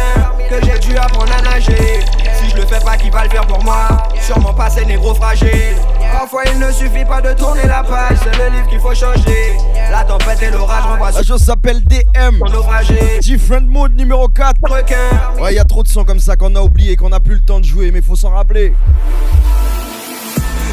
que 0.49 0.65
j'ai 0.65 0.79
dû 0.79 0.97
apprendre 0.97 1.31
à 1.37 1.41
nager. 1.41 1.99
Si 2.39 2.49
je 2.49 2.55
le 2.55 2.65
fais 2.65 2.79
pas, 2.79 2.97
qui 2.97 3.09
va 3.09 3.23
le 3.23 3.29
faire 3.29 3.45
pour 3.45 3.63
moi? 3.63 3.87
Sûrement 4.21 4.53
pas 4.53 4.69
ces 4.69 4.85
négros 4.85 5.13
fragiles. 5.13 5.75
Parfois 6.11 6.43
il 6.51 6.59
ne 6.59 6.71
suffit 6.71 7.05
pas 7.05 7.21
de 7.21 7.33
tourner 7.33 7.65
la 7.65 7.83
page, 7.83 8.17
c'est 8.23 8.37
le 8.37 8.49
livre 8.55 8.67
qu'il 8.67 8.79
faut 8.79 8.93
changer. 8.93 9.57
La 9.91 10.03
tempête 10.03 10.41
et 10.41 10.49
l'orage 10.49 10.83
renvoient. 10.83 11.11
La 11.11 11.23
chose 11.23 11.41
s'appelle 11.41 11.83
DM. 11.83 12.41
Different 13.21 13.67
Mode 13.67 13.95
numéro 13.95 14.27
4. 14.27 14.55
Requin. 14.63 14.95
Ouais, 15.41 15.53
y 15.53 15.59
a 15.59 15.63
trop 15.63 15.83
de 15.83 15.87
sons 15.87 16.03
comme 16.03 16.19
ça 16.19 16.35
qu'on 16.35 16.55
a 16.55 16.61
oublié, 16.61 16.95
qu'on 16.95 17.11
a 17.11 17.19
plus 17.19 17.35
le 17.35 17.41
temps 17.41 17.59
de 17.59 17.65
jouer, 17.65 17.91
mais 17.91 18.01
faut 18.01 18.15
s'en 18.15 18.31
rappeler. 18.31 18.73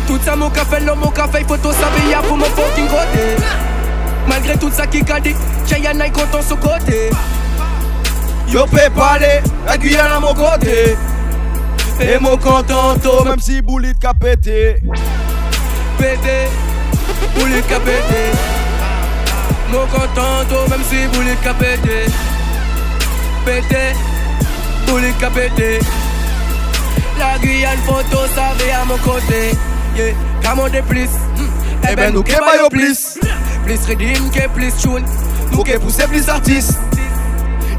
Tout 0.06 0.18
ça, 0.24 0.36
mon 0.36 0.50
café, 0.50 0.80
l'homme, 0.80 1.00
mon 1.00 1.10
café, 1.10 1.44
photo, 1.44 1.72
ça 1.72 1.86
pour 2.26 2.36
mon 2.36 2.44
fucking 2.44 2.88
côté. 2.88 3.36
Malgré 4.26 4.56
tout 4.56 4.70
ça 4.70 4.86
qui 4.86 5.02
a 5.10 5.20
dit, 5.20 5.34
Cheyenne 5.66 6.00
est 6.00 6.10
content 6.10 6.42
sur 6.42 6.58
côté. 6.58 7.10
Yo 8.54 8.66
parler, 8.66 9.42
la 9.66 9.76
Guyane 9.76 10.12
à 10.12 10.20
mon 10.20 10.32
côté. 10.32 10.96
Et 12.00 12.18
mon 12.20 12.36
content, 12.36 12.94
même 13.24 13.40
si 13.40 13.60
Boulit 13.60 13.94
qu'a 14.00 14.14
pété. 14.14 14.76
Pété, 15.98 16.46
Boulit 17.34 17.62
qu'a 17.68 17.80
pété. 17.80 18.30
Mon 19.72 19.84
content, 19.86 20.68
même 20.70 20.84
si 20.88 21.04
Boulit 21.08 21.36
qu'a 21.42 21.52
pété. 21.54 22.06
Pété, 23.44 23.92
Boulit 24.86 25.12
qu'a 25.18 25.30
pété. 25.30 25.80
La 27.18 27.36
Guyane 27.40 27.78
photo, 27.84 28.18
ça 28.36 28.52
à 28.80 28.84
mon 28.84 28.98
côté. 28.98 29.56
Yeah, 29.96 30.14
come 30.44 30.70
de 30.70 30.80
plus. 30.82 31.10
Eh 31.90 31.96
ben 31.96 32.14
nous 32.14 32.22
qu'est 32.22 32.36
pas 32.36 32.68
plus. 32.70 33.18
Plus 33.64 33.80
redeem 33.88 34.30
que 34.30 34.48
plus 34.48 34.76
tune. 34.76 35.04
Nous 35.50 35.64
qu'est 35.64 35.80
pousser 35.80 36.06
plus 36.06 36.28
artistes. 36.28 36.78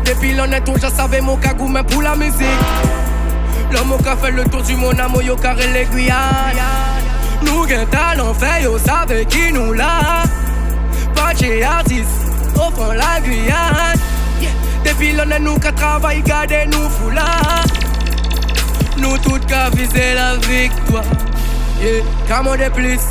Depuis 0.05 0.33
l'honnête, 0.33 0.63
on 0.67 0.77
savait 0.89 1.21
mon 1.21 1.35
cagou, 1.37 1.67
mais 1.67 1.83
pour 1.83 2.01
la 2.01 2.15
musique. 2.15 2.45
L'homme 3.71 3.97
qui 4.01 4.07
a 4.07 4.15
fait 4.15 4.31
le 4.31 4.43
tour 4.45 4.61
du 4.61 4.75
monde, 4.75 4.99
à 4.99 5.23
yo 5.23 5.35
carré 5.35 5.67
les 5.73 5.85
Guyane. 5.85 6.15
Nous 7.41 7.65
gain 7.65 7.85
talent 7.85 8.33
fait, 8.33 8.63
yo 8.63 8.77
savez 8.77 9.25
qui 9.25 9.51
nous 9.51 9.73
l'a. 9.73 10.23
Pas 11.15 11.31
artiste, 11.31 12.07
au 12.55 12.71
fond 12.71 12.91
la 12.91 13.19
Guyane. 13.21 13.99
Depuis 14.85 15.13
l'honnête, 15.13 15.41
nous 15.41 15.55
qui 15.55 15.73
travaillé, 15.73 16.21
garder 16.21 16.65
nous 16.67 16.89
foula. 16.89 17.25
Nous 18.97 19.17
tous 19.17 19.39
qui 19.39 19.77
viser 19.77 20.13
la 20.13 20.35
victoire. 20.35 21.03
Yeah, 21.81 22.03
come 22.29 22.55
de 22.55 22.69
plus. 22.69 23.01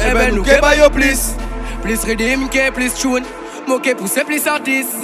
Eh 0.00 0.14
ben 0.14 0.34
nous 0.34 0.42
qui 0.42 0.58
baillons 0.60 0.90
plus. 0.90 1.34
Plus 1.82 1.98
redeem, 2.04 2.48
que 2.48 2.70
plus 2.70 2.94
tune. 2.94 3.24
Moqué 3.66 3.94
pousser 3.94 4.24
plus 4.24 4.46
artiste. 4.46 4.96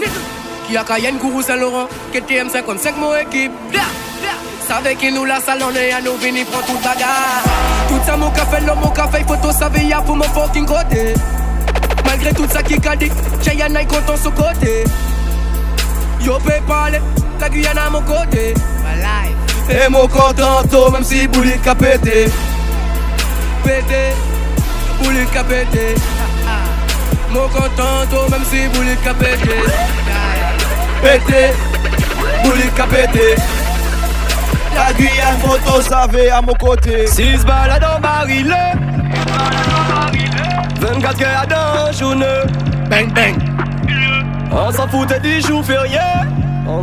Qui 0.66 0.76
a 0.76 0.84
Cayenne, 0.84 1.18
Kourou, 1.18 1.42
Saint-Laurent, 1.42 1.88
KTM 2.12 2.48
55, 2.48 2.96
mon 2.96 3.14
équipe. 3.16 3.52
Savez 4.66 4.96
qui 4.96 5.12
nous 5.12 5.26
la 5.26 5.38
salonne 5.40 5.76
et 5.76 5.92
à 5.92 6.00
nous 6.00 6.16
venir 6.16 6.46
prendre 6.46 6.64
toute 6.66 6.82
bagarre. 6.82 7.42
Tout 7.88 8.00
ça, 8.06 8.16
mon 8.16 8.30
café, 8.30 8.64
l'homme, 8.66 8.80
mon 8.80 8.88
café, 8.88 9.22
photo, 9.26 9.52
ça 9.52 9.68
veille 9.68 9.94
pour 10.06 10.16
mon 10.16 10.24
fucking 10.24 10.64
côté. 10.64 11.12
Malgré 12.06 12.32
tout 12.32 12.46
ça 12.50 12.62
qui 12.62 12.74
a 12.86 12.96
dit, 12.96 13.10
Cheyenne 13.42 13.76
est 13.76 13.84
content 13.84 14.16
sur 14.16 14.32
côté. 14.32 14.84
Yo 16.22 16.38
peut 16.38 16.52
parler, 16.66 17.00
la 17.40 17.48
Guyane 17.50 17.78
à 17.78 17.90
mon 17.90 18.00
côté. 18.00 18.54
Et 19.68 19.88
mon 19.90 20.08
content, 20.08 20.90
même 20.92 21.04
si 21.04 21.28
Boulit 21.28 21.58
qu'a 21.62 21.74
pété. 21.74 22.30
Pété, 23.62 24.12
Boulit 25.02 25.26
qu'a 25.30 25.44
pété. 25.44 25.94
Mon 27.30 27.48
content, 27.48 28.30
même 28.30 28.44
si 28.50 28.66
Boulit 28.68 28.96
qu'a 29.04 29.12
pété 29.12 29.60
pété, 31.02 31.52
bouli 32.42 32.68
qu'a 32.76 32.86
pété. 32.86 33.34
La 34.74 34.92
Guyane 34.92 35.38
photo 35.40 35.80
savait 35.80 36.30
à 36.30 36.42
mon 36.42 36.54
côté. 36.54 37.06
6 37.06 37.44
balles 37.44 37.78
dans 37.80 38.00
barilé. 38.00 38.54
24 40.80 41.22
heures 41.22 41.46
dans 41.48 41.92
journée. 41.92 42.24
Bang 42.90 43.12
bang. 43.14 43.36
On 44.50 44.72
s'en 44.72 44.88
foutait 44.88 45.20
du 45.20 45.40
jour 45.40 45.64
férié. 45.64 46.00
On 46.66 46.82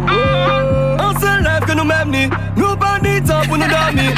se 1.20 1.44
lève 1.44 1.66
que 1.66 1.74
nous-mêmes 1.74 2.10
ni. 2.10 2.30
Nous 2.56 2.76
pas 2.78 2.98
ni 3.04 3.22
temps 3.22 3.42
pour 3.46 3.58
nous 3.58 3.68
dormir. 3.68 4.14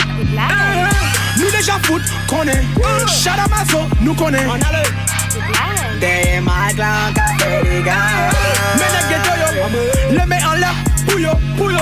Nous 1.37 1.51
déjà 1.51 1.73
foot, 1.83 2.01
connaît. 2.27 2.63
Shadamazo, 3.07 3.79
nous 4.01 4.13
connaît. 4.13 4.45
On 4.47 4.53
a 4.53 4.57
le. 4.57 5.99
Des 5.99 6.39
maglans, 6.41 7.11
café 7.15 7.63
des 7.63 7.81
gars. 7.81 8.29
Le 10.11 10.25
mets 10.27 10.43
en 10.43 10.53
l'air, 10.53 10.73
pouyo, 11.07 11.29
pouyo, 11.57 11.79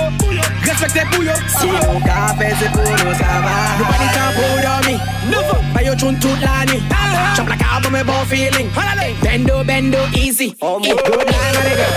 respectez 0.64 1.02
pouyo. 1.12 1.32
Si 1.48 1.68
on 1.90 2.00
café, 2.02 2.54
c'est 2.60 2.72
pour 2.72 2.82
le 2.82 3.14
travail. 3.18 3.78
Nous 3.80 3.86
pas 3.86 3.92
de 3.92 4.08
temps 4.14 4.34
pour 4.36 4.62
dormir. 4.62 5.00
Never. 5.28 5.74
Pas 5.74 5.84
yo 5.84 5.96
tune 5.96 6.20
toute 6.20 6.42
la 6.42 6.66
nuit. 6.72 6.84
Jump 7.36 7.50
la 7.50 7.56
carte 7.56 7.84
pour 7.84 7.92
mes 7.92 8.04
bons 8.04 8.26
feelings. 8.30 8.70
Bendo, 9.24 9.64
bendo, 9.64 9.98
easy. 10.16 10.56
Oh, 10.62 10.80
Good 10.80 10.88
night, 10.88 11.54
my 11.56 11.70
nigga. 11.70 11.88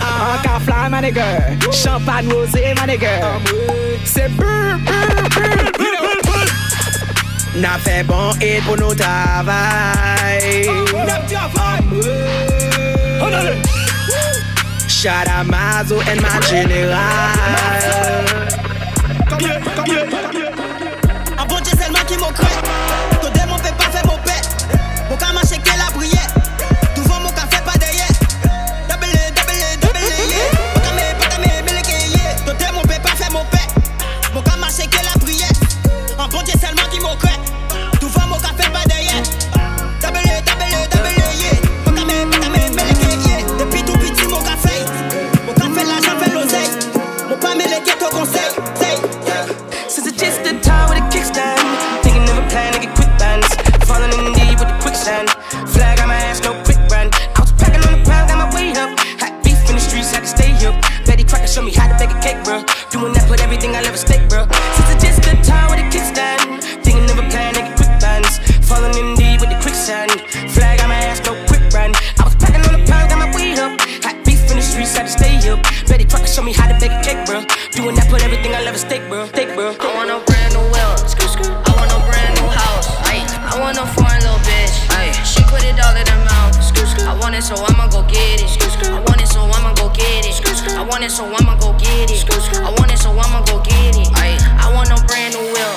Ah, 0.00 0.40
car 0.42 0.60
fly, 0.60 0.88
my 0.88 1.00
nigga. 1.00 1.72
Champagne 1.72 2.28
rosé, 2.28 2.74
my 2.76 2.86
nigga. 2.86 3.40
C'est 4.04 4.28
brr, 4.36 4.78
brr, 4.84 5.28
brr. 5.30 5.74
N'a 7.56 7.78
fait 7.78 8.02
bon 8.02 8.32
et 8.40 8.60
pour 8.62 8.76
nos 8.76 8.94
travail. 8.94 10.68
En 15.06 15.44
ma 15.44 15.84
général. 16.48 16.96
Un 21.36 21.44
bon 21.44 21.60
Dieu 21.60 21.72
seulement 21.78 21.98
qui 22.06 22.16
m'ont 22.16 22.32
cru. 22.32 22.46
Ton 23.20 23.30
démon 23.30 23.58
fait 23.58 23.74
pas 23.76 23.90
faire 23.92 24.06
mon 24.06 24.16
père. 24.16 24.40
Mon 25.10 25.16
cas 25.16 25.32
marché 25.34 25.58
qu'elle 25.58 25.80
a 25.86 25.92
brillé. 25.92 26.16
Devant 26.96 27.20
mon 27.20 27.28
café 27.28 27.60
pas 27.66 27.76
derrière. 27.78 28.08
Double, 28.88 29.12
double, 29.36 29.52
double, 29.82 29.98
yeah. 30.30 30.48
Mon 30.74 30.80
cas 30.80 31.28
pas 31.28 31.38
mais 31.38 31.72
le 31.72 32.46
Ton 32.46 32.54
démon 32.54 32.80
fait 32.88 33.02
pas 33.02 33.10
faire 33.10 33.32
mon 33.32 33.44
père. 33.44 33.68
Mon 34.32 34.40
cas 34.40 34.56
marché 34.56 34.86
qu'elle 34.86 35.06
a 35.14 35.18
brillé. 35.18 35.44
Bon 36.30 36.42
Dieu 36.42 36.54
seulement 36.58 36.88
qui 36.90 37.00
m'ont 37.00 37.16
cru. 37.16 37.28
Go 91.74 91.84
get 91.84 92.10
it. 92.10 92.24
I 92.54 92.70
want 92.78 92.92
it, 92.92 92.98
so 92.98 93.10
I'ma 93.10 93.42
go 93.46 93.60
get 93.60 93.96
it. 93.96 94.08
I 94.14 94.72
want 94.74 94.88
no 94.88 94.96
brand 95.06 95.34
new 95.34 95.40
wheel. 95.40 95.74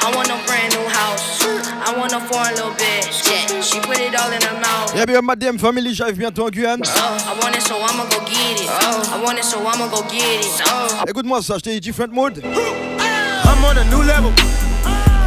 I 0.00 0.12
want 0.14 0.28
no 0.28 0.38
brand 0.46 0.74
new 0.74 0.88
house. 0.88 1.44
I 1.44 1.94
want 1.96 2.12
a 2.12 2.20
foreign 2.20 2.54
little 2.54 2.72
bitch. 2.72 3.28
Yeah, 3.28 3.60
she 3.60 3.80
put 3.80 3.98
it 3.98 4.14
all 4.14 4.32
in 4.32 4.42
her 4.42 4.60
mouth. 4.60 4.94
Yeah, 4.94 5.04
bien, 5.06 5.22
Madame 5.22 5.58
Family, 5.58 5.94
j'arrive 5.94 6.18
bientôt 6.18 6.46
en 6.46 6.50
Guyane. 6.50 6.82
Oh, 6.84 7.16
I 7.26 7.34
want 7.42 7.56
it, 7.56 7.62
so 7.62 7.76
I'ma 7.76 8.04
go 8.04 8.20
get 8.24 8.60
it. 8.60 8.68
Oh, 8.68 9.02
I 9.14 9.22
want 9.22 9.38
it, 9.38 9.44
so 9.44 9.58
I'ma 9.58 9.88
go 9.88 10.02
get 10.02 10.44
it. 10.44 10.62
Oh. 10.66 11.04
Écoute-moi 11.06 11.42
ça, 11.42 11.54
je 11.56 11.60
t'ai 11.60 11.74
dit 11.74 11.80
different 11.80 12.12
mode. 12.12 12.42
I'm 12.44 13.64
on 13.64 13.76
a 13.76 13.84
new 13.84 14.02
level. 14.02 14.32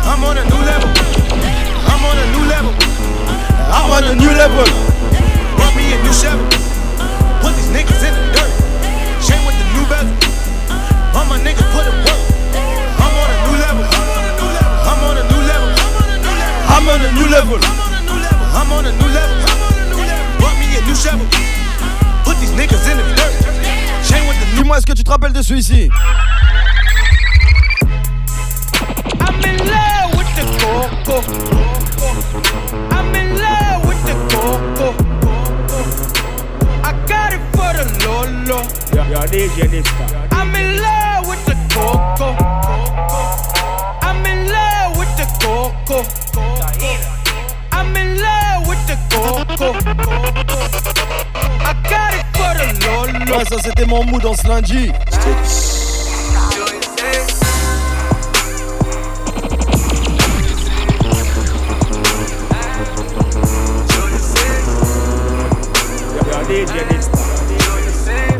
I'm 0.03 0.24
on 0.24 0.38
a 0.38 0.43
new 0.46 0.62
level. 0.65 0.89
I'm 1.88 2.03
on 2.03 2.17
a 2.17 2.25
new 2.31 2.46
level. 2.50 2.74
I'm 3.72 3.91
on 3.91 4.03
a 4.03 4.15
new 4.15 4.31
level. 4.31 4.65
Brought 5.55 5.75
me 5.75 5.93
a 5.93 6.03
new 6.03 6.13
Chevy. 6.13 6.70
All 9.91 11.25
my 11.25 11.38
niggas 11.43 11.67
put 11.75 11.83
in 11.83 11.95
work. 12.00 12.21
I'm 13.03 13.12
on 13.12 13.27
a 13.29 13.38
new 13.43 13.57
level. 13.60 13.83
I'm 14.88 15.03
on 15.03 15.17
a 15.17 15.24
new 15.27 15.41
level. 15.51 15.69
I'm 16.71 16.88
on 16.88 17.01
a 17.01 17.12
new 17.12 17.27
level. 17.27 17.60
I'm 18.55 18.71
on 18.71 18.86
a 18.86 18.91
new 18.91 19.10
level. 19.12 19.36
Brought 20.39 20.57
me 20.60 20.77
a 20.77 20.81
new 20.88 20.95
Chevy. 20.95 21.27
Put 22.24 22.39
these 22.39 22.51
niggas 22.51 22.88
in 22.89 22.98
the 22.98 23.03
dirt. 23.19 23.36
Chain 24.07 24.24
with 24.27 24.39
the 24.39 24.45
new 24.55 24.62
Dis-moi, 24.62 24.77
est-ce 24.77 24.86
que 24.86 24.93
tu 24.93 25.03
te 25.03 25.12
rappelles 25.12 25.33
de 25.33 25.41
celui-ci? 25.41 25.89
I'm 29.19 29.43
in 29.43 29.57
love 29.67 30.15
with 30.15 30.31
the 30.38 30.45
coco. 31.03 32.90
Lolo. 39.12 39.84
I'm 40.32 40.56
in 40.56 40.82
love 40.82 41.27
with 41.27 41.46
the 41.46 41.56
coco. 41.74 42.36
I'm 44.01 44.25
in 44.25 44.48
love 44.48 44.98
with 44.98 45.15
the 45.18 45.25
coco. 45.41 46.03
I'm 47.74 47.96
in 47.98 48.20
love 48.22 48.68
with 48.68 48.88
the 48.88 48.98
coco. 49.12 49.74
I 51.60 51.74
got 51.89 52.13
it 52.13 52.25
for 52.38 52.53
the 52.56 52.68
Lolo. 52.88 53.38
Ouais, 53.38 53.46
ça 53.46 53.58
c'était 53.62 53.86
mon 53.86 54.06
mood 54.06 54.25
en 54.25 54.34
ce 54.34 54.48
lundi. 54.48 54.91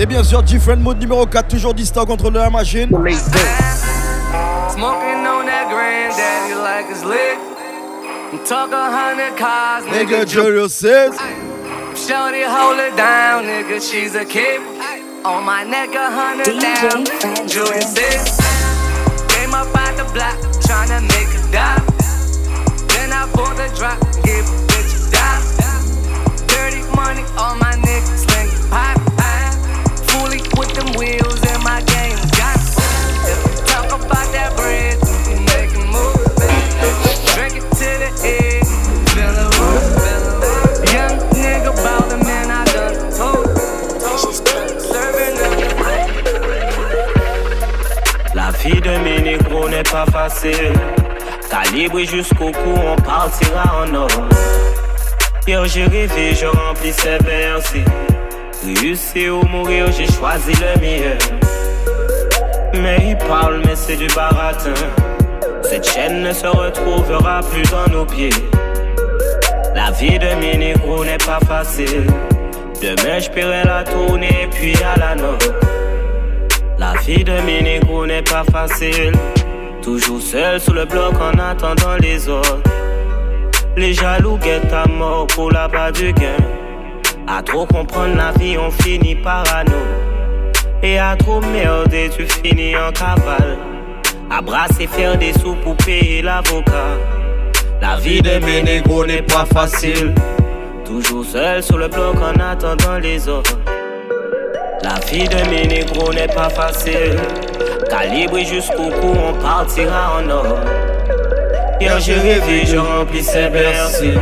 Et 0.01 0.08
bien 0.08 0.24
sûr, 0.24 0.41
Different 0.41 0.77
Mode 0.81 0.98
numéro 1.00 1.27
4, 1.27 1.48
toujours 1.48 1.75
distant 1.75 2.08
contre 2.08 2.31
la 2.31 2.50
machine. 2.50 2.88
Smoking 2.89 3.05
on 5.27 5.46
that 5.46 5.70
granddaddy 5.70 6.55
like 6.55 6.89
it's 6.89 7.05
lit. 7.05 7.38
Talk 8.48 8.72
a 8.72 8.89
hundred 8.89 9.38
cars, 9.38 9.86
Nigga, 9.86 10.25
nigga. 10.25 10.34
Julio 10.34 10.67
says. 10.70 11.13
Shorty, 11.93 12.41
hold 12.41 12.79
it 12.79 12.98
down, 12.98 13.46
nigga. 13.46 13.79
She's 13.79 14.15
a 14.15 14.25
kid. 14.25 14.60
On 15.24 15.46
my 15.46 15.63
neck, 15.63 15.93
a 15.93 16.10
hundred 16.10 16.60
down. 16.60 17.05
Julian 17.48 17.84
says. 17.84 18.39
Came 19.29 19.53
up 19.53 19.67
out 19.77 19.96
the 19.98 20.05
block, 20.15 20.36
tryna 20.65 21.01
make 21.13 21.29
a 21.38 21.41
dime. 21.51 21.86
Then 22.88 23.13
I 23.13 23.29
pulled 23.36 23.55
the 23.55 23.70
drop, 23.77 24.00
give 24.24 24.40
pas 50.42 50.50
facile. 50.50 50.74
Calibré 51.50 52.06
jusqu'au 52.06 52.51
cou, 52.51 52.74
on 52.75 52.96
partira 53.01 53.84
en 53.84 53.94
or. 53.96 54.10
Hier 55.48 55.66
j'ai 55.66 55.86
rêvé, 55.86 56.34
je 56.34 56.46
remplissais 56.46 57.18
Bercy. 57.20 57.84
Réussir 58.64 59.38
ou 59.38 59.46
mourir, 59.48 59.92
j'ai 59.92 60.08
choisi 60.12 60.54
le 60.54 60.80
meilleur. 60.80 61.18
Mais 62.74 62.98
il 63.10 63.18
parle, 63.18 63.62
mais 63.66 63.75
c'est 63.75 63.96
du 63.96 64.08
baratin. 64.08 64.74
Cette 65.64 65.88
chaîne 65.88 66.24
ne 66.24 66.32
se 66.32 66.48
retrouvera 66.48 67.42
plus 67.42 67.70
dans 67.70 67.88
nos 67.92 68.06
pieds. 68.06 68.30
La 69.75 69.92
vie 69.92 70.20
de 70.20 70.36
mes 70.40 70.58
négros 70.58 71.04
n'est 71.04 71.18
pas 71.18 71.40
facile. 71.48 72.08
Demain 72.82 73.20
je 73.20 73.68
la 73.68 73.84
tournée, 73.84 74.48
puis 74.51 74.75
à 74.84 74.98
la 75.00 75.16
note. 75.16 75.54
La 76.77 76.94
vie 77.01 77.24
de 77.24 77.40
mes 77.42 77.62
n'est 77.62 78.24
pas 78.24 78.44
facile. 78.51 79.14
Toujours 79.81 80.22
seul 80.22 80.59
sous 80.59 80.74
le 80.74 80.85
bloc 80.85 81.13
en 81.20 81.39
attendant 81.39 81.96
les 82.00 82.29
autres. 82.29 82.61
Les 83.75 83.94
jaloux 83.94 84.37
guettent 84.37 84.72
à 84.72 84.87
mort 84.87 85.25
pour 85.27 85.51
la 85.51 85.67
bas 85.67 85.91
du 85.91 86.13
gain. 86.13 86.37
À 87.27 87.41
trop 87.41 87.65
comprendre 87.65 88.15
la 88.15 88.31
vie, 88.33 88.57
on 88.57 88.70
finit 88.70 89.15
parano. 89.15 89.81
Et 90.83 91.00
à 91.00 91.15
trop 91.15 91.41
merder, 91.41 92.09
tu 92.15 92.25
finis 92.27 92.75
en 92.75 92.91
cavale. 92.91 93.57
À 94.29 94.41
brasser, 94.41 94.87
faire 94.87 95.17
des 95.17 95.33
sous 95.33 95.55
pour 95.55 95.75
payer 95.77 96.22
l'avocat. 96.22 96.98
La 97.81 97.98
vie 97.98 98.22
de 98.22 98.37
mes 98.46 98.61
n'est 98.61 99.22
pas 99.24 99.46
facile. 99.46 100.13
Toujours 100.85 101.25
seul 101.25 101.63
sur 101.63 101.77
le 101.77 101.87
bloc 101.87 102.15
en 102.22 102.39
attendant 102.39 102.98
les 102.98 103.27
autres. 103.27 103.57
La 104.83 105.00
vie 105.05 105.27
de 105.27 105.50
mes 105.50 105.67
négros 105.67 106.11
n'est 106.11 106.27
pas 106.27 106.50
facile. 106.50 107.15
Calibré 107.89 108.46
jusqu'au 108.46 108.89
cou, 108.89 109.13
on 109.29 109.33
partira 109.33 110.17
en 110.17 110.29
or. 110.29 110.59
Hier 111.79 112.00
j'ai 112.00 112.15
rêvé, 112.15 112.65
je 112.65 112.77
remplissais 112.77 113.50
Bercy. 113.50 114.13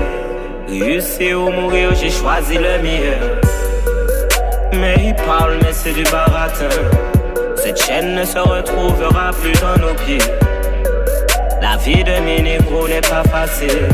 Réussir 0.67 1.41
ou 1.41 1.49
mourir, 1.51 1.95
j'ai 1.95 2.09
choisi 2.09 2.55
le 2.55 2.81
meilleur. 2.81 3.39
Mais 4.73 4.95
il 4.99 5.15
parle, 5.25 5.57
mais 5.61 5.71
c'est 5.71 5.93
du 5.93 6.03
baratin. 6.03 6.69
Cette 7.55 7.81
chaîne 7.81 8.15
ne 8.15 8.23
se 8.25 8.39
retrouvera 8.39 9.31
plus 9.41 9.53
dans 9.61 9.77
nos 9.81 9.93
pieds. 10.05 10.17
La 11.61 11.77
vie 11.77 12.03
de 12.03 12.19
mes 12.25 12.41
négros 12.41 12.87
n'est 12.87 13.01
pas 13.01 13.23
facile. 13.23 13.87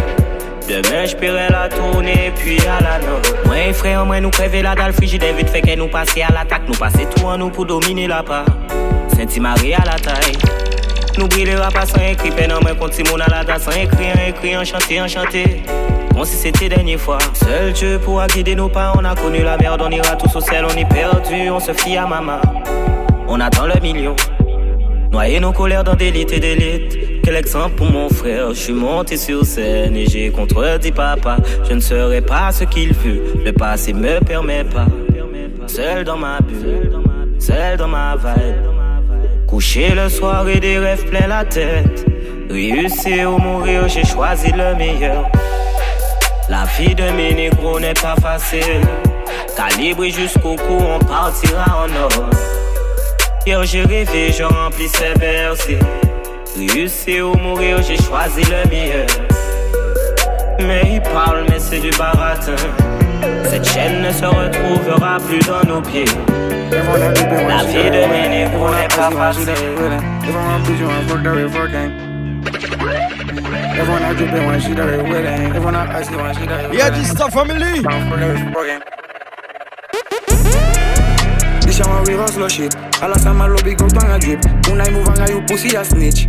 Demain 0.68 1.06
je 1.06 1.16
paierai 1.16 1.50
la 1.50 1.70
tournée 1.70 2.32
puis 2.36 2.58
à 2.62 2.82
la. 2.82 3.00
Moi 3.46 3.68
et 3.70 3.74
frère, 3.74 4.06
moi 4.06 4.20
nous 4.20 4.32
crèver 4.32 4.62
la 4.64 4.74
dalle 4.74 4.94
frigidaire 4.94 5.36
vite 5.36 5.50
fait 5.50 5.62
que 5.62 5.76
nous 5.76 5.88
passer 5.88 6.24
à 6.24 6.32
l'attaque. 6.32 6.64
Nous 6.68 6.74
passer 6.74 7.06
tout 7.16 7.26
en 7.26 7.38
nous 7.38 7.50
pour 7.50 7.66
dominer 7.66 8.08
la 8.08 8.24
part. 8.24 8.46
Saint-Marie 9.16 9.76
à 9.76 9.86
la 9.86 10.00
taille. 10.00 10.38
Nous 11.18 11.28
brillera 11.28 11.70
pas 11.70 11.86
sans 11.86 12.02
écrit, 12.02 12.32
peine 12.32 12.52
en 12.52 12.62
main 12.62 12.76
contre 12.76 12.98
mon 13.10 13.20
à 13.22 13.30
la 13.30 13.44
date 13.44 13.62
sans 13.62 13.72
un 13.72 14.28
écrit, 14.28 14.58
enchanté, 14.58 15.02
enchanté. 15.02 15.64
Comme 16.14 16.26
si 16.26 16.36
c'était 16.36 16.68
dernière 16.68 17.00
fois. 17.00 17.20
Seul 17.34 17.72
Dieu 17.72 18.00
pourra 18.00 18.28
guider 18.28 18.56
nos 18.56 18.68
pas, 18.68 18.92
on 18.98 19.06
a 19.06 19.16
connu 19.16 19.44
la 19.44 19.58
merde, 19.58 19.82
on 19.82 19.92
ira 19.92 20.16
tous 20.16 20.36
au 20.36 20.42
ciel, 20.42 20.66
on 20.66 20.76
est 20.76 20.90
perdu, 20.90 21.50
on 21.50 21.60
se 21.60 21.74
fie 21.74 21.96
à 21.96 22.06
maman. 22.06 22.42
On 23.28 23.40
attend 23.40 23.68
le 23.68 23.80
million. 23.82 24.16
Noyer 25.12 25.40
nos 25.40 25.54
colères 25.54 25.84
dans 25.84 25.96
des 25.96 26.12
litres 26.12 26.34
et 26.34 26.40
des. 26.40 27.15
Quel 27.26 27.38
exemple 27.38 27.74
pour 27.74 27.90
mon 27.90 28.08
frère, 28.08 28.50
je 28.50 28.60
suis 28.60 28.74
monté 28.74 29.18
sur 29.18 29.44
scène 29.44 29.96
et 29.96 30.06
j'ai 30.06 30.30
contredit 30.30 30.92
papa. 30.92 31.38
Je 31.68 31.74
ne 31.74 31.80
serai 31.80 32.22
pas 32.22 32.52
ce 32.52 32.66
qu'il 32.66 32.94
fut, 32.94 33.20
le 33.44 33.52
passé 33.52 33.94
me 33.94 34.20
permet 34.20 34.64
pas. 34.64 34.86
Seul 35.66 36.04
dans 36.04 36.18
ma 36.18 36.40
bulle, 36.40 36.92
seul 37.40 37.78
dans 37.78 37.88
ma 37.88 38.16
vibe. 38.16 39.48
Couché 39.48 39.96
le 39.96 40.08
soir 40.08 40.48
et 40.48 40.60
des 40.60 40.78
rêves 40.78 41.04
plein 41.06 41.26
la 41.26 41.44
tête. 41.44 42.06
Réussir 42.48 43.34
ou 43.34 43.40
mourir, 43.40 43.88
j'ai 43.88 44.06
choisi 44.06 44.52
le 44.52 44.76
meilleur. 44.76 45.28
La 46.48 46.66
vie 46.78 46.94
de 46.94 47.10
mes 47.10 47.34
négros 47.34 47.80
n'est 47.80 47.94
pas 47.94 48.16
facile. 48.22 48.86
Calibré 49.58 50.12
jusqu'au 50.12 50.56
cou, 50.58 50.78
on 50.80 51.00
partira 51.00 51.86
en 51.86 52.04
or. 52.04 52.30
Hier 53.48 53.64
j'ai 53.64 53.82
rêvé, 53.82 54.32
je 54.32 54.44
remplissais. 54.44 55.16
Réussir 56.58 57.30
ou 57.30 57.38
mourir, 57.38 57.82
j'ai 57.82 57.98
choisi 57.98 58.42
le 58.44 58.70
meilleur. 58.70 59.08
Mais 60.60 60.84
il 60.94 61.02
parle, 61.02 61.46
mais 61.50 61.60
c'est 61.60 61.80
du 61.80 61.90
baratin. 61.92 62.56
Cette 63.44 63.68
chaîne 63.68 64.02
ne 64.02 64.12
se 64.12 64.26
retrouvera 64.26 65.18
plus 65.20 65.40
dans 65.40 65.64
nos 65.68 65.82
pieds. 65.82 66.06
La 66.72 67.64
vie 67.64 67.90
de 67.90 68.08
mes 68.10 68.30
négros 68.30 68.70
n'est 68.70 68.88
pas 68.88 69.12
facile. 69.12 69.50
Everyone 73.78 74.04
I 74.04 74.14
drip 74.14 74.34
it 74.34 74.48
when 74.48 74.60
she 74.62 74.74
dirty 74.74 75.04
with 75.04 75.26
it. 75.26 75.56
Everyone 75.56 75.76
I 75.76 76.00
icy 76.00 76.16
when 76.16 76.34
she 76.34 76.46
dirty 76.46 76.78
Yeah, 76.78 76.90
this 76.90 77.10
is 77.10 77.16
the 77.16 77.30
family. 77.30 77.84
Bounce 81.78 81.88
for 81.88 82.00
every 82.00 82.16
broken. 82.16 82.42
hustle 82.42 82.48
shit. 82.48 82.76
All 83.02 83.12
of 83.12 83.26
my 83.36 83.48
lobby 83.48 83.76
go 83.76 83.88
bang 83.90 84.12
a 84.12 84.20
drip. 84.20 84.46
When 84.68 84.82
I 84.82 84.90
move 84.90 85.08
on, 85.08 85.28
you 85.30 85.42
pussy 85.42 85.76
a 85.76 85.84
snitch. 85.84 86.28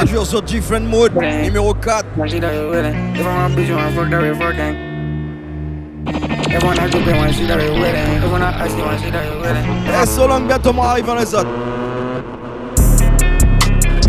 Toujours 0.00 0.26
sur 0.26 0.42
Different 0.42 0.86
Mode, 0.86 1.14
numéro 1.14 1.74
4. 1.74 2.04
Everyone 2.16 3.54
bitch 3.56 3.68
you 3.68 3.74
want 3.74 3.94
fuck 3.94 4.10
the 4.10 4.18
river 4.18 4.52
gang. 4.52 4.76
Everyone 6.52 6.78
a 6.78 6.88
drip, 6.88 7.06
want 7.06 7.34
see 7.34 7.46
the 7.46 7.56
river 7.56 7.80
wedding. 7.80 8.16
Everyone 8.16 8.42
a 8.42 8.50
ice, 8.62 8.74
want 8.74 9.00
see 9.00 9.10
the 9.10 9.18
river 9.18 9.40
wedding. 9.40 10.02
Et 10.02 10.06
so 10.06 10.26
long 10.28 10.46
bientôt 10.46 10.70
on 10.70 10.82
arrive 10.82 11.06
dans 11.06 11.14
les 11.16 11.34
autres. 11.34 11.75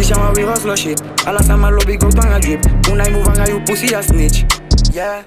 This 0.07 0.15
young 0.15 0.33
we 0.35 0.43
hustle 0.43 0.73
shit. 0.75 1.01
All 1.27 1.35
of 1.35 1.49
my 1.49 1.69
lobby 1.69 1.97
go 1.97 2.09
bang 2.09 2.31
a 2.31 2.39
drip. 2.39 2.63
When 2.87 3.01
I 3.01 3.09
move 3.09 3.27
on, 3.27 3.45
you 3.45 3.59
pussy 3.59 3.93
a 3.93 4.01
snitch. 4.01 4.45
Yeah. 4.95 5.23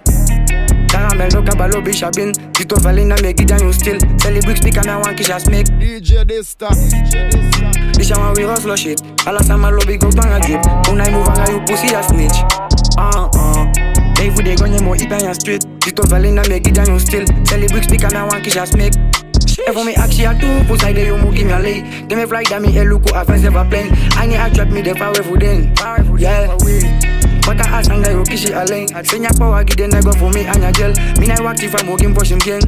Caramel 0.88 1.28
no 1.34 1.42
kaba 1.42 1.68
lobby 1.68 1.92
shopping. 1.92 2.32
Tito 2.54 2.76
Valina 2.76 3.20
make 3.20 3.38
it 3.42 3.52
and 3.52 3.60
you 3.60 3.74
still. 3.74 4.00
Sell 4.00 4.32
the 4.32 4.40
bricks, 4.40 4.60
pick 4.60 4.78
and 4.78 4.88
I 4.88 4.96
want 4.96 5.18
kiss 5.18 5.28
a 5.28 5.50
make. 5.50 5.66
DJ 5.76 6.24
Desta. 6.24 6.72
This 7.92 8.08
young 8.08 8.32
we 8.32 8.44
hustle 8.44 8.74
shit. 8.74 9.02
All 9.26 9.36
of 9.36 9.46
my 9.50 9.68
lobby 9.68 9.98
go 9.98 10.08
bang 10.12 10.32
a 10.32 10.40
drip. 10.40 10.64
When 10.88 11.02
I 11.02 11.10
move 11.12 11.28
on, 11.28 11.50
you 11.52 11.60
pussy 11.68 11.92
a 11.92 12.00
snitch. 12.00 12.40
Uh 12.96 13.28
uh. 13.36 13.68
Every 14.16 14.44
day 14.44 14.56
gonna 14.56 14.80
more 14.80 14.96
hip 14.96 15.12
and 15.12 15.36
street. 15.36 15.60
Tito 15.82 16.04
Valina 16.04 16.48
make 16.48 16.66
it 16.66 16.78
and 16.78 16.88
you 16.88 16.98
still. 16.98 17.26
Sell 17.44 17.60
the 17.60 17.68
bricks, 17.68 17.86
pick 17.86 18.04
and 18.04 18.16
I 18.16 18.24
want 18.24 18.44
kiss 18.44 18.56
a 18.56 18.64
make. 18.78 18.96
Every 19.66 19.84
me 19.84 19.94
ask 19.94 20.18
you 20.18 20.32
to 20.32 20.64
push 20.66 20.82
I 20.84 20.90
you 20.90 21.16
move 21.16 21.34
give 21.34 21.46
me 21.46 21.52
a 21.52 21.58
lay. 21.58 21.80
Them 22.06 22.18
me 22.18 22.26
fly 22.26 22.44
that 22.44 22.62
me 22.62 22.76
a 22.78 22.84
look 22.84 23.10
a 23.10 23.24
fast 23.24 23.44
ever 23.44 23.64
plane. 23.68 23.92
I 24.12 24.26
need 24.26 24.36
a 24.36 24.50
trap 24.50 24.68
me 24.68 24.80
the 24.80 24.94
far 24.94 25.08
away 25.08 25.22
for 25.22 25.38
them. 25.38 25.72
Yeah. 26.18 26.56
But 27.46 27.66
I 27.66 27.80
ask 27.80 27.90
and 27.90 28.04
I 28.04 28.22
kiss 28.24 28.44
it 28.44 28.54
a 28.54 28.64
lane. 28.64 28.88
Send 29.04 29.24
your 29.24 29.32
power 29.34 29.64
give 29.64 29.76
them 29.76 29.90
go 30.02 30.12
for 30.12 30.30
me 30.30 30.44
and 30.44 30.62
your 30.62 30.72
gel. 30.72 30.92
Me 31.18 31.26
na 31.26 31.36
walk 31.42 31.62
if 31.62 31.74
I'm 31.74 31.88
working 31.88 32.14
for 32.14 32.24
some 32.24 32.38
gang? 32.38 32.62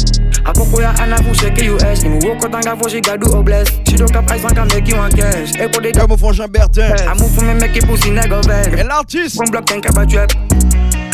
A 0.45 0.53
poco 0.53 0.81
ya 0.81 0.93
ana 0.99 1.17
fuse 1.23 1.51
que 1.55 1.71
US. 1.71 2.05
Me 2.05 2.19
walk 2.27 2.45
out 2.45 2.55
and 2.55 2.65
go 2.65 2.77
for 2.77 2.91
she 2.91 3.01
got 3.01 3.21
do 3.21 3.31
a 3.33 3.43
bless. 3.43 3.69
She 3.89 3.97
don't 3.97 4.13
cap 4.13 4.31
ice 4.31 4.43
one 4.43 4.55
can 4.55 4.69
make 4.69 4.89
you 4.89 4.97
one 4.97 5.13
cash. 5.13 5.55
E 5.55 5.69
pode 5.69 5.93
Comme 5.93 6.09
mon 6.11 6.17
frangin 6.17 6.49
Bertin. 6.49 6.93
I 7.07 7.15
move 7.15 7.31
for 7.35 7.45
me 7.45 7.55
make 7.55 7.77
it 7.77 7.87
pussy 7.87 8.11
nigga 8.11 8.43
bad. 8.47 8.75
Et 8.79 8.85
l'artiste. 8.85 9.37
From 9.37 9.51
block 9.51 9.67
think 9.67 9.89
about 9.89 10.11
trap. 10.11 10.33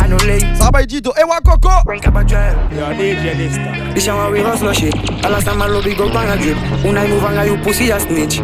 I 0.08 0.10
know 0.10 0.24
lay. 0.24 0.40
Saba 0.56 0.86
Dito. 0.86 1.12
Ewa 1.18 1.38
Coco. 1.44 1.82
Think 1.86 2.06
about 2.06 2.26
trap. 2.26 2.72
Yo, 2.72 2.86
DJ 2.96 3.36
Desta. 3.36 3.94
This 3.94 4.06
young 4.06 4.32
we 4.32 4.40
hustle 4.40 4.72
shit. 4.72 4.94
All 5.22 5.34
of 5.34 5.44
my 5.56 5.66
lobby 5.66 5.94
go 5.94 6.08
bang 6.08 6.30
a 6.32 6.40
drip. 6.40 6.56
When 6.82 6.96
I 6.96 7.06
move 7.06 7.22
on, 7.24 7.46
you 7.46 7.58
pussy 7.62 7.90
a 7.90 8.00
snitch? 8.00 8.38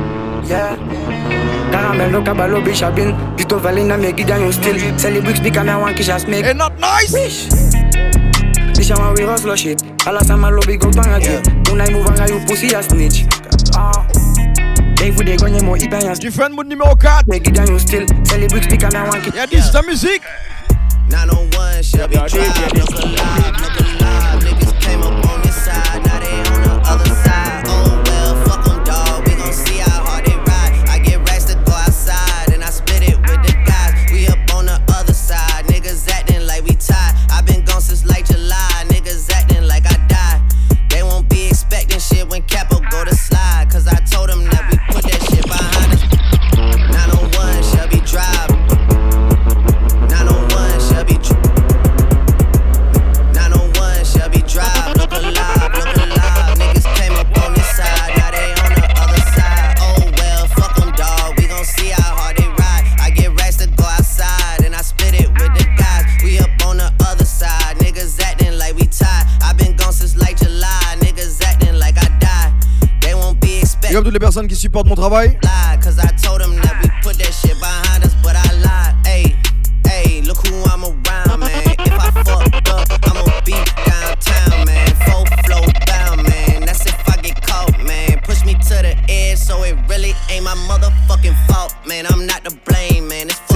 Yeah. 0.45 0.77
Caramel 1.73 2.11
no 2.11 2.23
kaba 2.23 2.49
lobby 2.49 2.75
shopping. 2.75 3.17
Tito 3.39 3.59
Valina 3.59 3.99
make 3.99 4.21
it 4.21 4.29
and 4.29 4.45
you 4.45 4.53
still. 4.53 4.77
Sell 4.99 5.15
the 5.15 5.23
bricks, 5.23 5.41
pick 5.41 5.57
and 5.57 5.71
I 5.71 5.79
want 5.79 5.97
kiss 5.97 6.09
a 6.09 6.29
make. 6.29 6.45
Et 6.45 6.53
not 6.53 6.79
nice. 6.79 7.13
This 8.75 8.91
young 8.91 9.15
we 9.15 9.25
hustle 9.25 9.57
shit. 9.57 9.83
All 10.07 10.19
of 10.19 10.29
my 10.39 10.51
lobby 10.51 10.77
go 10.77 10.91
bang 10.91 11.15
a 11.15 11.19
drip. 11.19 11.47
When 11.71 11.81
I 11.81 11.89
move 11.89 12.07
on, 12.07 12.29
you 12.29 12.45
pussy 12.45 12.75
a 12.75 12.83
snitch? 12.83 13.25
Ah. 13.75 14.07
They 14.99 15.11
for 15.13 15.25
they 15.25 15.39
gonna 15.39 15.63
more 15.63 15.77
hip 15.77 15.93
and 15.95 16.05
you 16.05 16.15
Different 16.15 16.55
Mode 16.55 16.69
numéro 16.69 16.95
4. 17.01 17.23
Make 17.27 17.49
it 17.49 17.59
and 17.59 17.71
you 17.71 17.79
still. 17.79 18.07
Sell 18.25 18.41
the 18.41 18.49
bricks, 18.49 18.67
pick 18.67 18.83
and 18.83 18.95
I 18.95 19.09
want 19.09 19.25
kiss. 19.25 19.35
Y'a 19.35 19.47
Dista 19.47 19.83
Musique. 19.83 20.21
901 20.23 20.74
Nine 21.09 21.31
on 21.31 21.51
one, 21.51 21.83
Shelby 21.83 22.15
drive, 22.15 22.75
no 22.75 22.85
collide, 22.87 23.53
no 23.53 23.69
collide. 23.69 23.94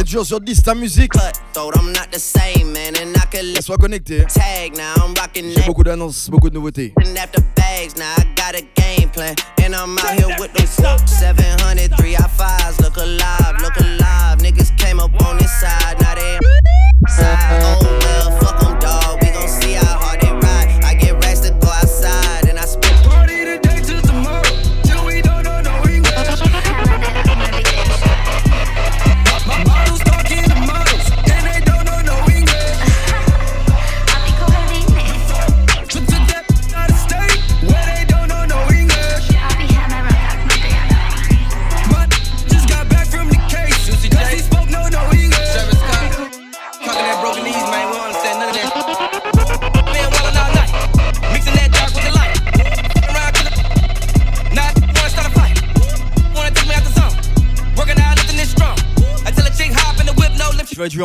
Toujours 0.05 0.24
sur 0.24 0.40
Dista 0.40 0.72
Musique. 0.77 1.12
cutthroat, 1.12 1.72
I'm 1.74 1.92
not 1.92 2.12
the 2.12 2.18
same, 2.20 2.72
man. 2.72 2.94
And 2.94 3.16
I 3.16 3.27
can 3.31 3.42
let 3.55 3.62
Sois 3.62 3.77
connecté. 3.77 4.24
rocking 5.18 5.53
J'ai 5.53 5.66
beaucoup 5.66 5.83
d'annonces, 5.83 6.31
beaucoup 6.31 6.48
de 6.48 6.55
nouveautés. 6.55 6.94
Game 8.96 9.09
plan, 9.11 9.35
and 9.62 9.74
I'm 9.74 9.98
out 9.98 10.14
here 10.14 10.35
with 10.38 10.53
those 10.55 10.70
700 10.70 11.96
3 11.96 12.16
I 12.16 12.29
fives. 12.29 12.81
Look 12.81 12.96
alive, 12.96 13.57
look 13.61 13.77
alive. 13.77 14.38
Niggas 14.38 14.77
came 14.79 15.01
up 15.01 15.12
on 15.24 15.38
this 15.38 15.53
side, 15.61 16.01
now 16.01 16.14
they 16.14 16.38
side. 17.09 17.61
Oh 17.62 17.97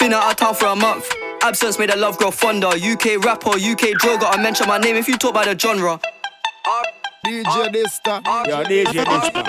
Been 0.00 0.14
out 0.14 0.30
of 0.30 0.36
town 0.36 0.54
for 0.54 0.66
a 0.66 0.74
month. 0.74 1.06
Absence 1.42 1.78
made 1.78 1.90
the 1.90 1.96
love 1.96 2.16
grow 2.16 2.30
fonder. 2.30 2.68
UK 2.68 3.22
rapper, 3.22 3.50
UK 3.50 3.92
droga. 4.00 4.30
I 4.30 4.42
mention 4.42 4.66
my 4.66 4.78
name 4.78 4.96
if 4.96 5.06
you 5.06 5.18
talk 5.18 5.32
about 5.32 5.44
the 5.44 5.58
genre. 5.58 6.00
DJ 7.26 7.68
Dista. 7.68 8.22
Yeah, 8.46 8.64
DJ 8.64 9.04
Dista. 9.04 9.44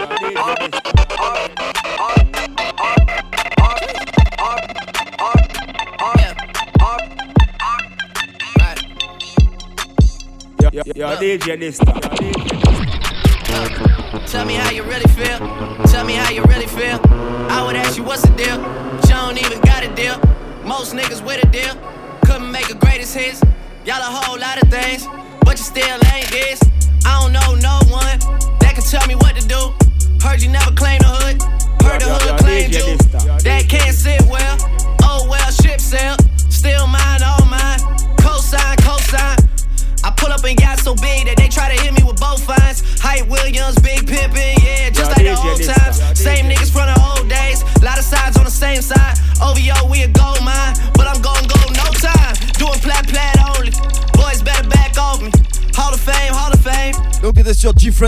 Yeah, 10.95 11.15
DJ 11.15 11.57
Dista. 11.57 12.60
Tell 14.11 14.45
me 14.45 14.55
how 14.55 14.69
you 14.71 14.83
really 14.83 15.09
feel. 15.13 15.37
Tell 15.87 16.03
me 16.03 16.13
how 16.13 16.29
you 16.31 16.43
really 16.43 16.67
feel. 16.67 16.99
I 17.49 17.63
would 17.65 17.77
ask 17.77 17.97
you 17.97 18.03
what's 18.03 18.21
the 18.23 18.35
deal, 18.35 18.57
but 18.57 19.07
you 19.07 19.15
don't 19.15 19.37
even 19.37 19.61
got 19.61 19.83
a 19.83 19.95
deal. 19.95 20.19
Most 20.65 20.93
niggas 20.93 21.25
with 21.25 21.41
a 21.41 21.47
deal 21.47 21.75
couldn't 22.25 22.51
make 22.51 22.69
a 22.69 22.75
greatest 22.75 23.15
hits. 23.15 23.41
Y'all 23.85 23.99
a 23.99 24.03
whole 24.03 24.37
lot 24.37 24.61
of 24.61 24.69
things, 24.69 25.07
but 25.45 25.57
you 25.57 25.63
still 25.63 25.99
ain't 26.13 26.29
this. 26.29 26.59
I 27.05 27.21
don't 27.21 27.31
know 27.31 27.55
no 27.55 27.79
one 27.89 28.20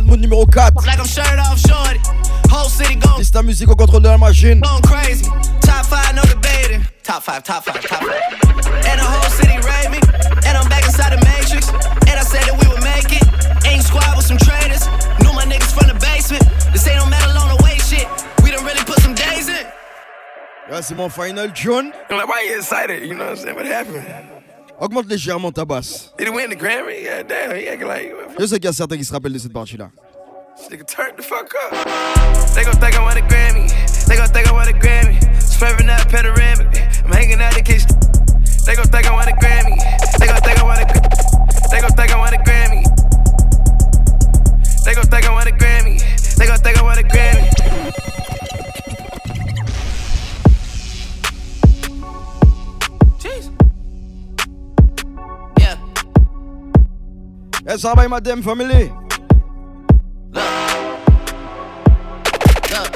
Mood 0.01 0.19
numéro 0.19 0.45
4. 0.47 0.85
Like 0.87 0.97
I'm 0.97 1.05
shirt 1.05 1.37
off 1.37 1.59
shorty. 1.59 1.99
Whole 2.49 2.67
city 2.67 2.95
gon' 2.95 3.21
C'est 3.21 3.31
ta 3.31 3.43
musique 3.43 3.69
au 3.69 3.75
contrôle 3.75 4.01
de 4.01 4.07
la 4.07 4.17
machine. 4.17 4.59
Going 4.59 4.81
crazy. 4.81 5.25
Top 5.61 5.85
5, 5.85 6.15
no 6.15 6.23
debating. 6.23 6.81
Top 7.03 7.21
5, 7.21 7.43
top 7.43 7.63
5, 7.63 7.79
top 7.81 8.01
5. 8.01 8.09
And 8.89 8.99
the 8.99 9.05
whole 9.05 9.29
city 9.29 9.53
rate 9.61 9.91
me. 9.91 9.99
And 10.47 10.57
I'm 10.57 10.67
back 10.67 10.83
inside 10.85 11.13
the 11.13 11.23
Matrix. 11.23 11.69
And 12.09 12.17
I 12.17 12.23
said 12.23 12.41
that 12.41 12.57
we 12.59 12.67
would 12.67 12.81
make 12.83 13.13
it. 13.13 13.23
Ain't 13.69 13.83
squad 13.83 14.17
with 14.17 14.25
some 14.25 14.37
traitors. 14.37 14.87
Knew 15.21 15.31
my 15.33 15.45
niggas 15.45 15.71
from 15.71 15.87
the 15.87 15.97
basement. 16.01 16.43
This 16.73 16.87
ain't 16.87 16.97
no 16.97 17.05
metal 17.05 17.37
on 17.37 17.55
the 17.55 17.63
way 17.63 17.77
shit. 17.77 18.07
We 18.43 18.49
done 18.49 18.65
really 18.65 18.83
put 18.85 18.99
some 19.01 19.13
days 19.13 19.47
in. 19.47 19.65
Là, 20.71 20.81
c'est 20.81 20.95
mon 20.95 21.09
final 21.09 21.51
tune. 21.53 21.93
I'm 22.09 22.17
like, 22.17 22.27
why 22.27 22.41
you 22.49 22.57
excited? 22.57 23.03
You 23.03 23.13
know 23.13 23.25
what 23.25 23.37
I'm 23.37 23.43
saying? 23.45 23.55
What 23.55 23.65
happened? 23.67 24.05
Augmente 24.79 25.07
légèrement 25.07 25.51
ta 25.51 25.65
basse. 25.65 26.12
Did 26.23 26.31
he 26.31 26.35
win 26.37 26.49
the 26.51 26.55
Grammy? 26.55 27.03
Yeah, 27.03 27.21
damn, 27.21 27.53
he 27.53 27.67
acting 27.67 27.85
like. 27.85 28.13
Je 28.39 28.45
sais 28.45 28.55
qu'il 28.55 28.63
y 28.63 28.67
a 28.69 28.71
certains 28.71 28.95
qui 28.95 29.03
se 29.03 29.11
rappellent 29.11 29.33
de 29.33 29.39
cette 29.39 29.51
partie-là. 29.51 29.89
Nigga, 30.71 30.85
turn 30.85 31.11
the 31.17 31.21
fuck 31.21 31.53
up. 31.53 31.73
They 32.55 32.63
gon' 32.63 32.79
think 32.79 32.95
I 32.95 33.03
want 33.03 33.17
a 33.17 33.21
Grammy. 33.27 33.67
They 34.07 34.15
gon' 34.15 34.29
think 34.29 34.47
I 34.47 34.53
want 34.53 34.69
a 34.69 34.73
Grammy. 34.73 35.19
Swerving 35.41 35.87
that 35.87 36.07
panoramic. 36.07 36.67
I'm 37.03 37.11
hanging 37.11 37.41
out 37.41 37.53
the 37.55 37.61
kitchen. 37.61 37.89
They 38.65 38.73
gon' 38.73 38.87
think 38.87 39.05
I 39.05 39.11
want 39.11 39.27
a 39.27 39.33
Grammy. 39.33 39.75
Yes, 57.73 57.81
ça 57.81 57.95
va, 57.95 58.07
madame 58.07 58.43
family. 58.43 58.91
Look, 62.69 62.91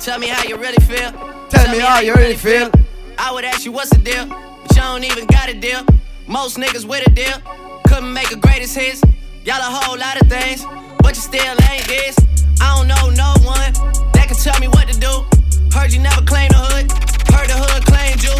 tell 0.00 0.18
me 0.18 0.28
how 0.28 0.46
you 0.46 0.58
really 0.58 0.76
feel. 0.84 1.12
Tell 1.48 1.70
me 1.72 1.78
how 1.78 2.00
you 2.00 2.12
really 2.12 2.36
feel. 2.36 2.70
I 3.16 3.32
would 3.32 3.46
ask 3.46 3.64
you 3.64 3.72
what's 3.72 3.88
the 3.88 3.96
deal, 3.96 4.26
but 4.26 4.76
you 4.76 4.82
don't 4.82 5.04
even 5.04 5.24
got 5.28 5.48
a 5.48 5.54
deal. 5.54 5.80
Most 6.26 6.58
niggas 6.58 6.84
with 6.84 7.06
a 7.06 7.10
deal 7.10 7.40
couldn't 7.86 8.12
make 8.12 8.30
a 8.30 8.36
greatest 8.36 8.76
hits. 8.76 9.00
Y'all 9.46 9.56
a 9.60 9.62
whole 9.62 9.96
lot 9.96 10.20
of 10.20 10.28
things, 10.28 10.62
but 10.98 11.16
you 11.16 11.22
still 11.22 11.56
ain't 11.70 11.88
this. 11.88 12.14
I 12.60 12.76
don't 12.76 12.86
know 12.86 13.08
no 13.08 13.32
one 13.46 13.72
that 14.12 14.26
can 14.28 14.36
tell 14.36 14.60
me 14.60 14.68
what 14.68 14.88
to 14.88 15.00
do. 15.00 15.24
Heard 15.72 15.90
you 15.90 16.00
never 16.00 16.20
claimed 16.20 16.52
the 16.52 16.58
hood, 16.68 16.92
heard 17.32 17.48
the 17.48 17.56
hood 17.56 17.82
claimed 17.86 18.22
you. 18.22 18.36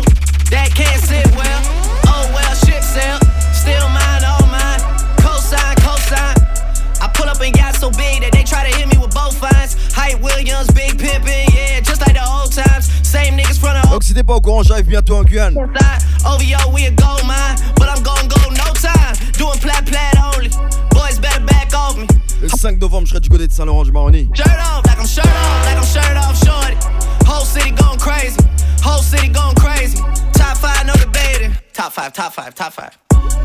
That 0.50 0.68
can't 0.74 1.00
pas 14.22 14.34
au 14.34 14.40
courant, 14.40 14.62
j'arrive 14.62 14.86
bientôt 14.86 15.16
en 15.16 15.22
Guyane. 15.22 15.54
side. 15.54 15.98
OVO, 16.24 16.72
we 16.72 16.86
a 16.86 16.90
gold 16.90 17.24
mine, 17.24 17.56
but 17.76 17.88
I'm 17.88 18.02
gon' 18.02 18.28
go 18.28 18.36
no 18.50 18.72
time. 18.74 19.14
Doing 19.38 19.58
plat 19.60 19.84
plat 19.86 20.14
only. 20.34 20.50
Boys 20.90 21.18
better 21.18 21.44
back 21.44 21.72
off 21.74 21.96
me. 21.96 22.06
Le 22.40 22.48
5 22.48 22.78
novembre, 22.80 23.06
je 23.06 23.10
serai 23.10 23.20
du 23.20 23.28
côté 23.28 23.46
de 23.46 23.52
Saint-Laurent-du-Maroni. 23.52 24.28
Shirt 24.34 24.46
off, 24.46 24.84
like 24.86 24.98
I'm 24.98 25.06
shirt 25.06 25.26
off, 25.26 25.66
like 25.66 25.76
I'm 25.76 25.84
shirt 25.84 26.16
off, 26.16 26.36
shorty. 26.44 26.76
Whole 27.26 27.44
city 27.44 27.70
going 27.70 27.98
crazy. 27.98 28.36
Whole 28.82 29.02
city 29.02 29.28
going 29.28 29.54
crazy. 29.56 29.98
Top 30.32 30.56
five, 30.56 30.86
no 30.86 30.94
debating. 30.94 31.56
Top 31.72 31.92
five, 31.92 32.12
top 32.12 32.32
five, 32.32 32.54
top 32.54 32.72
five. 32.72 32.96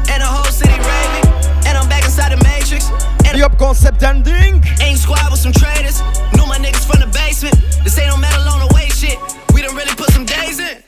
And 0.10 0.22
the 0.22 0.28
whole 0.28 0.52
city 0.52 0.74
rate 0.74 1.12
me. 1.14 1.22
And 1.68 1.78
I'm 1.78 1.88
back 1.90 2.04
inside 2.04 2.32
the 2.32 2.44
matrix. 2.44 2.90
And 3.26 3.58
concept 3.58 4.04
ending. 4.04 4.64
Ain't 4.82 5.00
squad 5.00 5.32
with 5.32 5.40
some 5.40 5.54
traders. 5.54 6.02
Knew 6.36 6.46
my 6.46 6.58
niggas 6.58 6.86
from 6.86 7.00
the 7.00 7.08
basement. 7.08 7.56
This 7.84 7.98
ain't 7.98 8.10
no 8.10 8.18
metal 8.18 8.48
on 8.50 8.68
the 8.68 8.74
way 8.76 8.90
shit. 8.90 9.18
Done 9.64 9.76
really 9.78 9.96
put 9.96 10.10
some 10.12 10.26
days 10.26 10.60
in. 10.60 10.84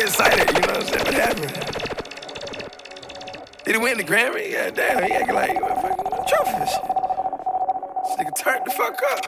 Excited? 0.00 0.48
You 0.54 0.60
know 0.66 0.72
what 0.72 0.76
I'm 0.76 0.86
saying? 0.86 1.04
What 1.04 1.14
happened? 1.14 1.52
Did 3.64 3.74
he 3.74 3.80
win 3.80 3.98
the 3.98 4.04
Grammy? 4.04 4.50
Yeah, 4.50 4.70
damn, 4.70 5.04
he 5.04 5.12
acting 5.12 5.34
like 5.34 5.60
fucking 5.60 6.04
trophy 6.26 6.66
shit. 6.66 6.84
Nigga, 8.18 8.32
turn 8.36 8.60
the 8.64 8.70
fuck 8.70 8.98
up. 9.12 9.20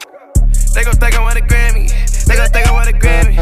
They 0.74 0.82
gon' 0.82 0.94
think 0.94 1.14
I 1.14 1.20
want 1.20 1.38
a 1.38 1.42
Grammy. 1.42 1.90
They 2.24 2.36
gon' 2.36 2.48
think 2.48 2.66
I 2.66 2.72
want 2.72 2.88
a 2.88 2.92
Grammy. 2.92 3.36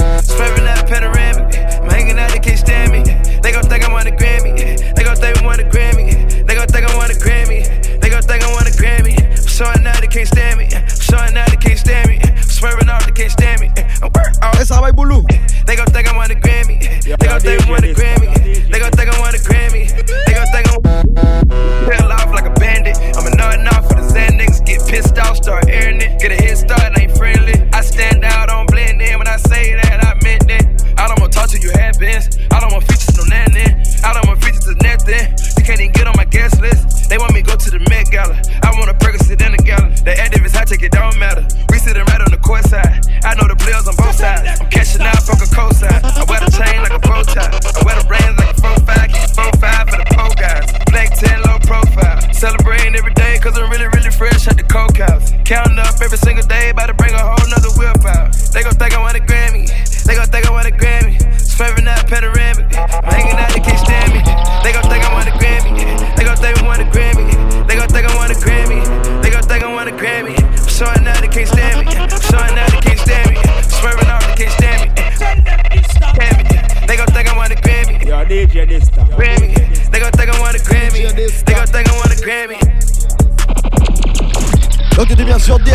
Fresh 54.21 54.47
at 54.49 54.57
the 54.59 54.63
coke 54.63 54.99
house. 54.99 55.33
Counting 55.47 55.79
up 55.79 55.97
every 56.03 56.19
single 56.19 56.47
day, 56.47 56.69
about 56.69 56.89
to 56.89 56.95
bring 56.95 57.15
a 57.15 57.25
whole 57.25 57.40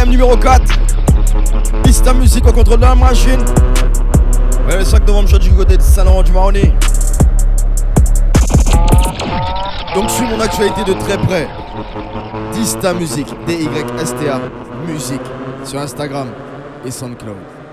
numéro 0.05 0.35
4. 0.37 0.61
Pista 1.83 2.13
musique 2.13 2.47
au 2.47 2.51
contrôle 2.51 2.77
de 2.77 2.83
la 2.83 2.95
machine. 2.95 3.43
Ouais, 4.67 4.77
le 4.77 4.83
5 4.83 5.05
novembre, 5.07 5.27
je 5.27 5.35
serai 5.35 5.43
du 5.49 5.53
côté 5.53 5.77
de 5.77 5.81
Saint-Laurent-du-Maroni. 5.81 6.71
Donc 9.93 10.09
suis 10.09 10.25
mon 10.25 10.39
actualité 10.39 10.83
de 10.83 10.93
très 10.93 11.17
près. 11.17 11.47
Dista 12.53 12.93
Musique, 12.93 13.33
D-Y-S-T-A 13.45 14.39
Musique 14.87 15.21
sur 15.63 15.79
Instagram 15.79 16.27
et 16.85 16.91
SoundCloud. 16.91 17.64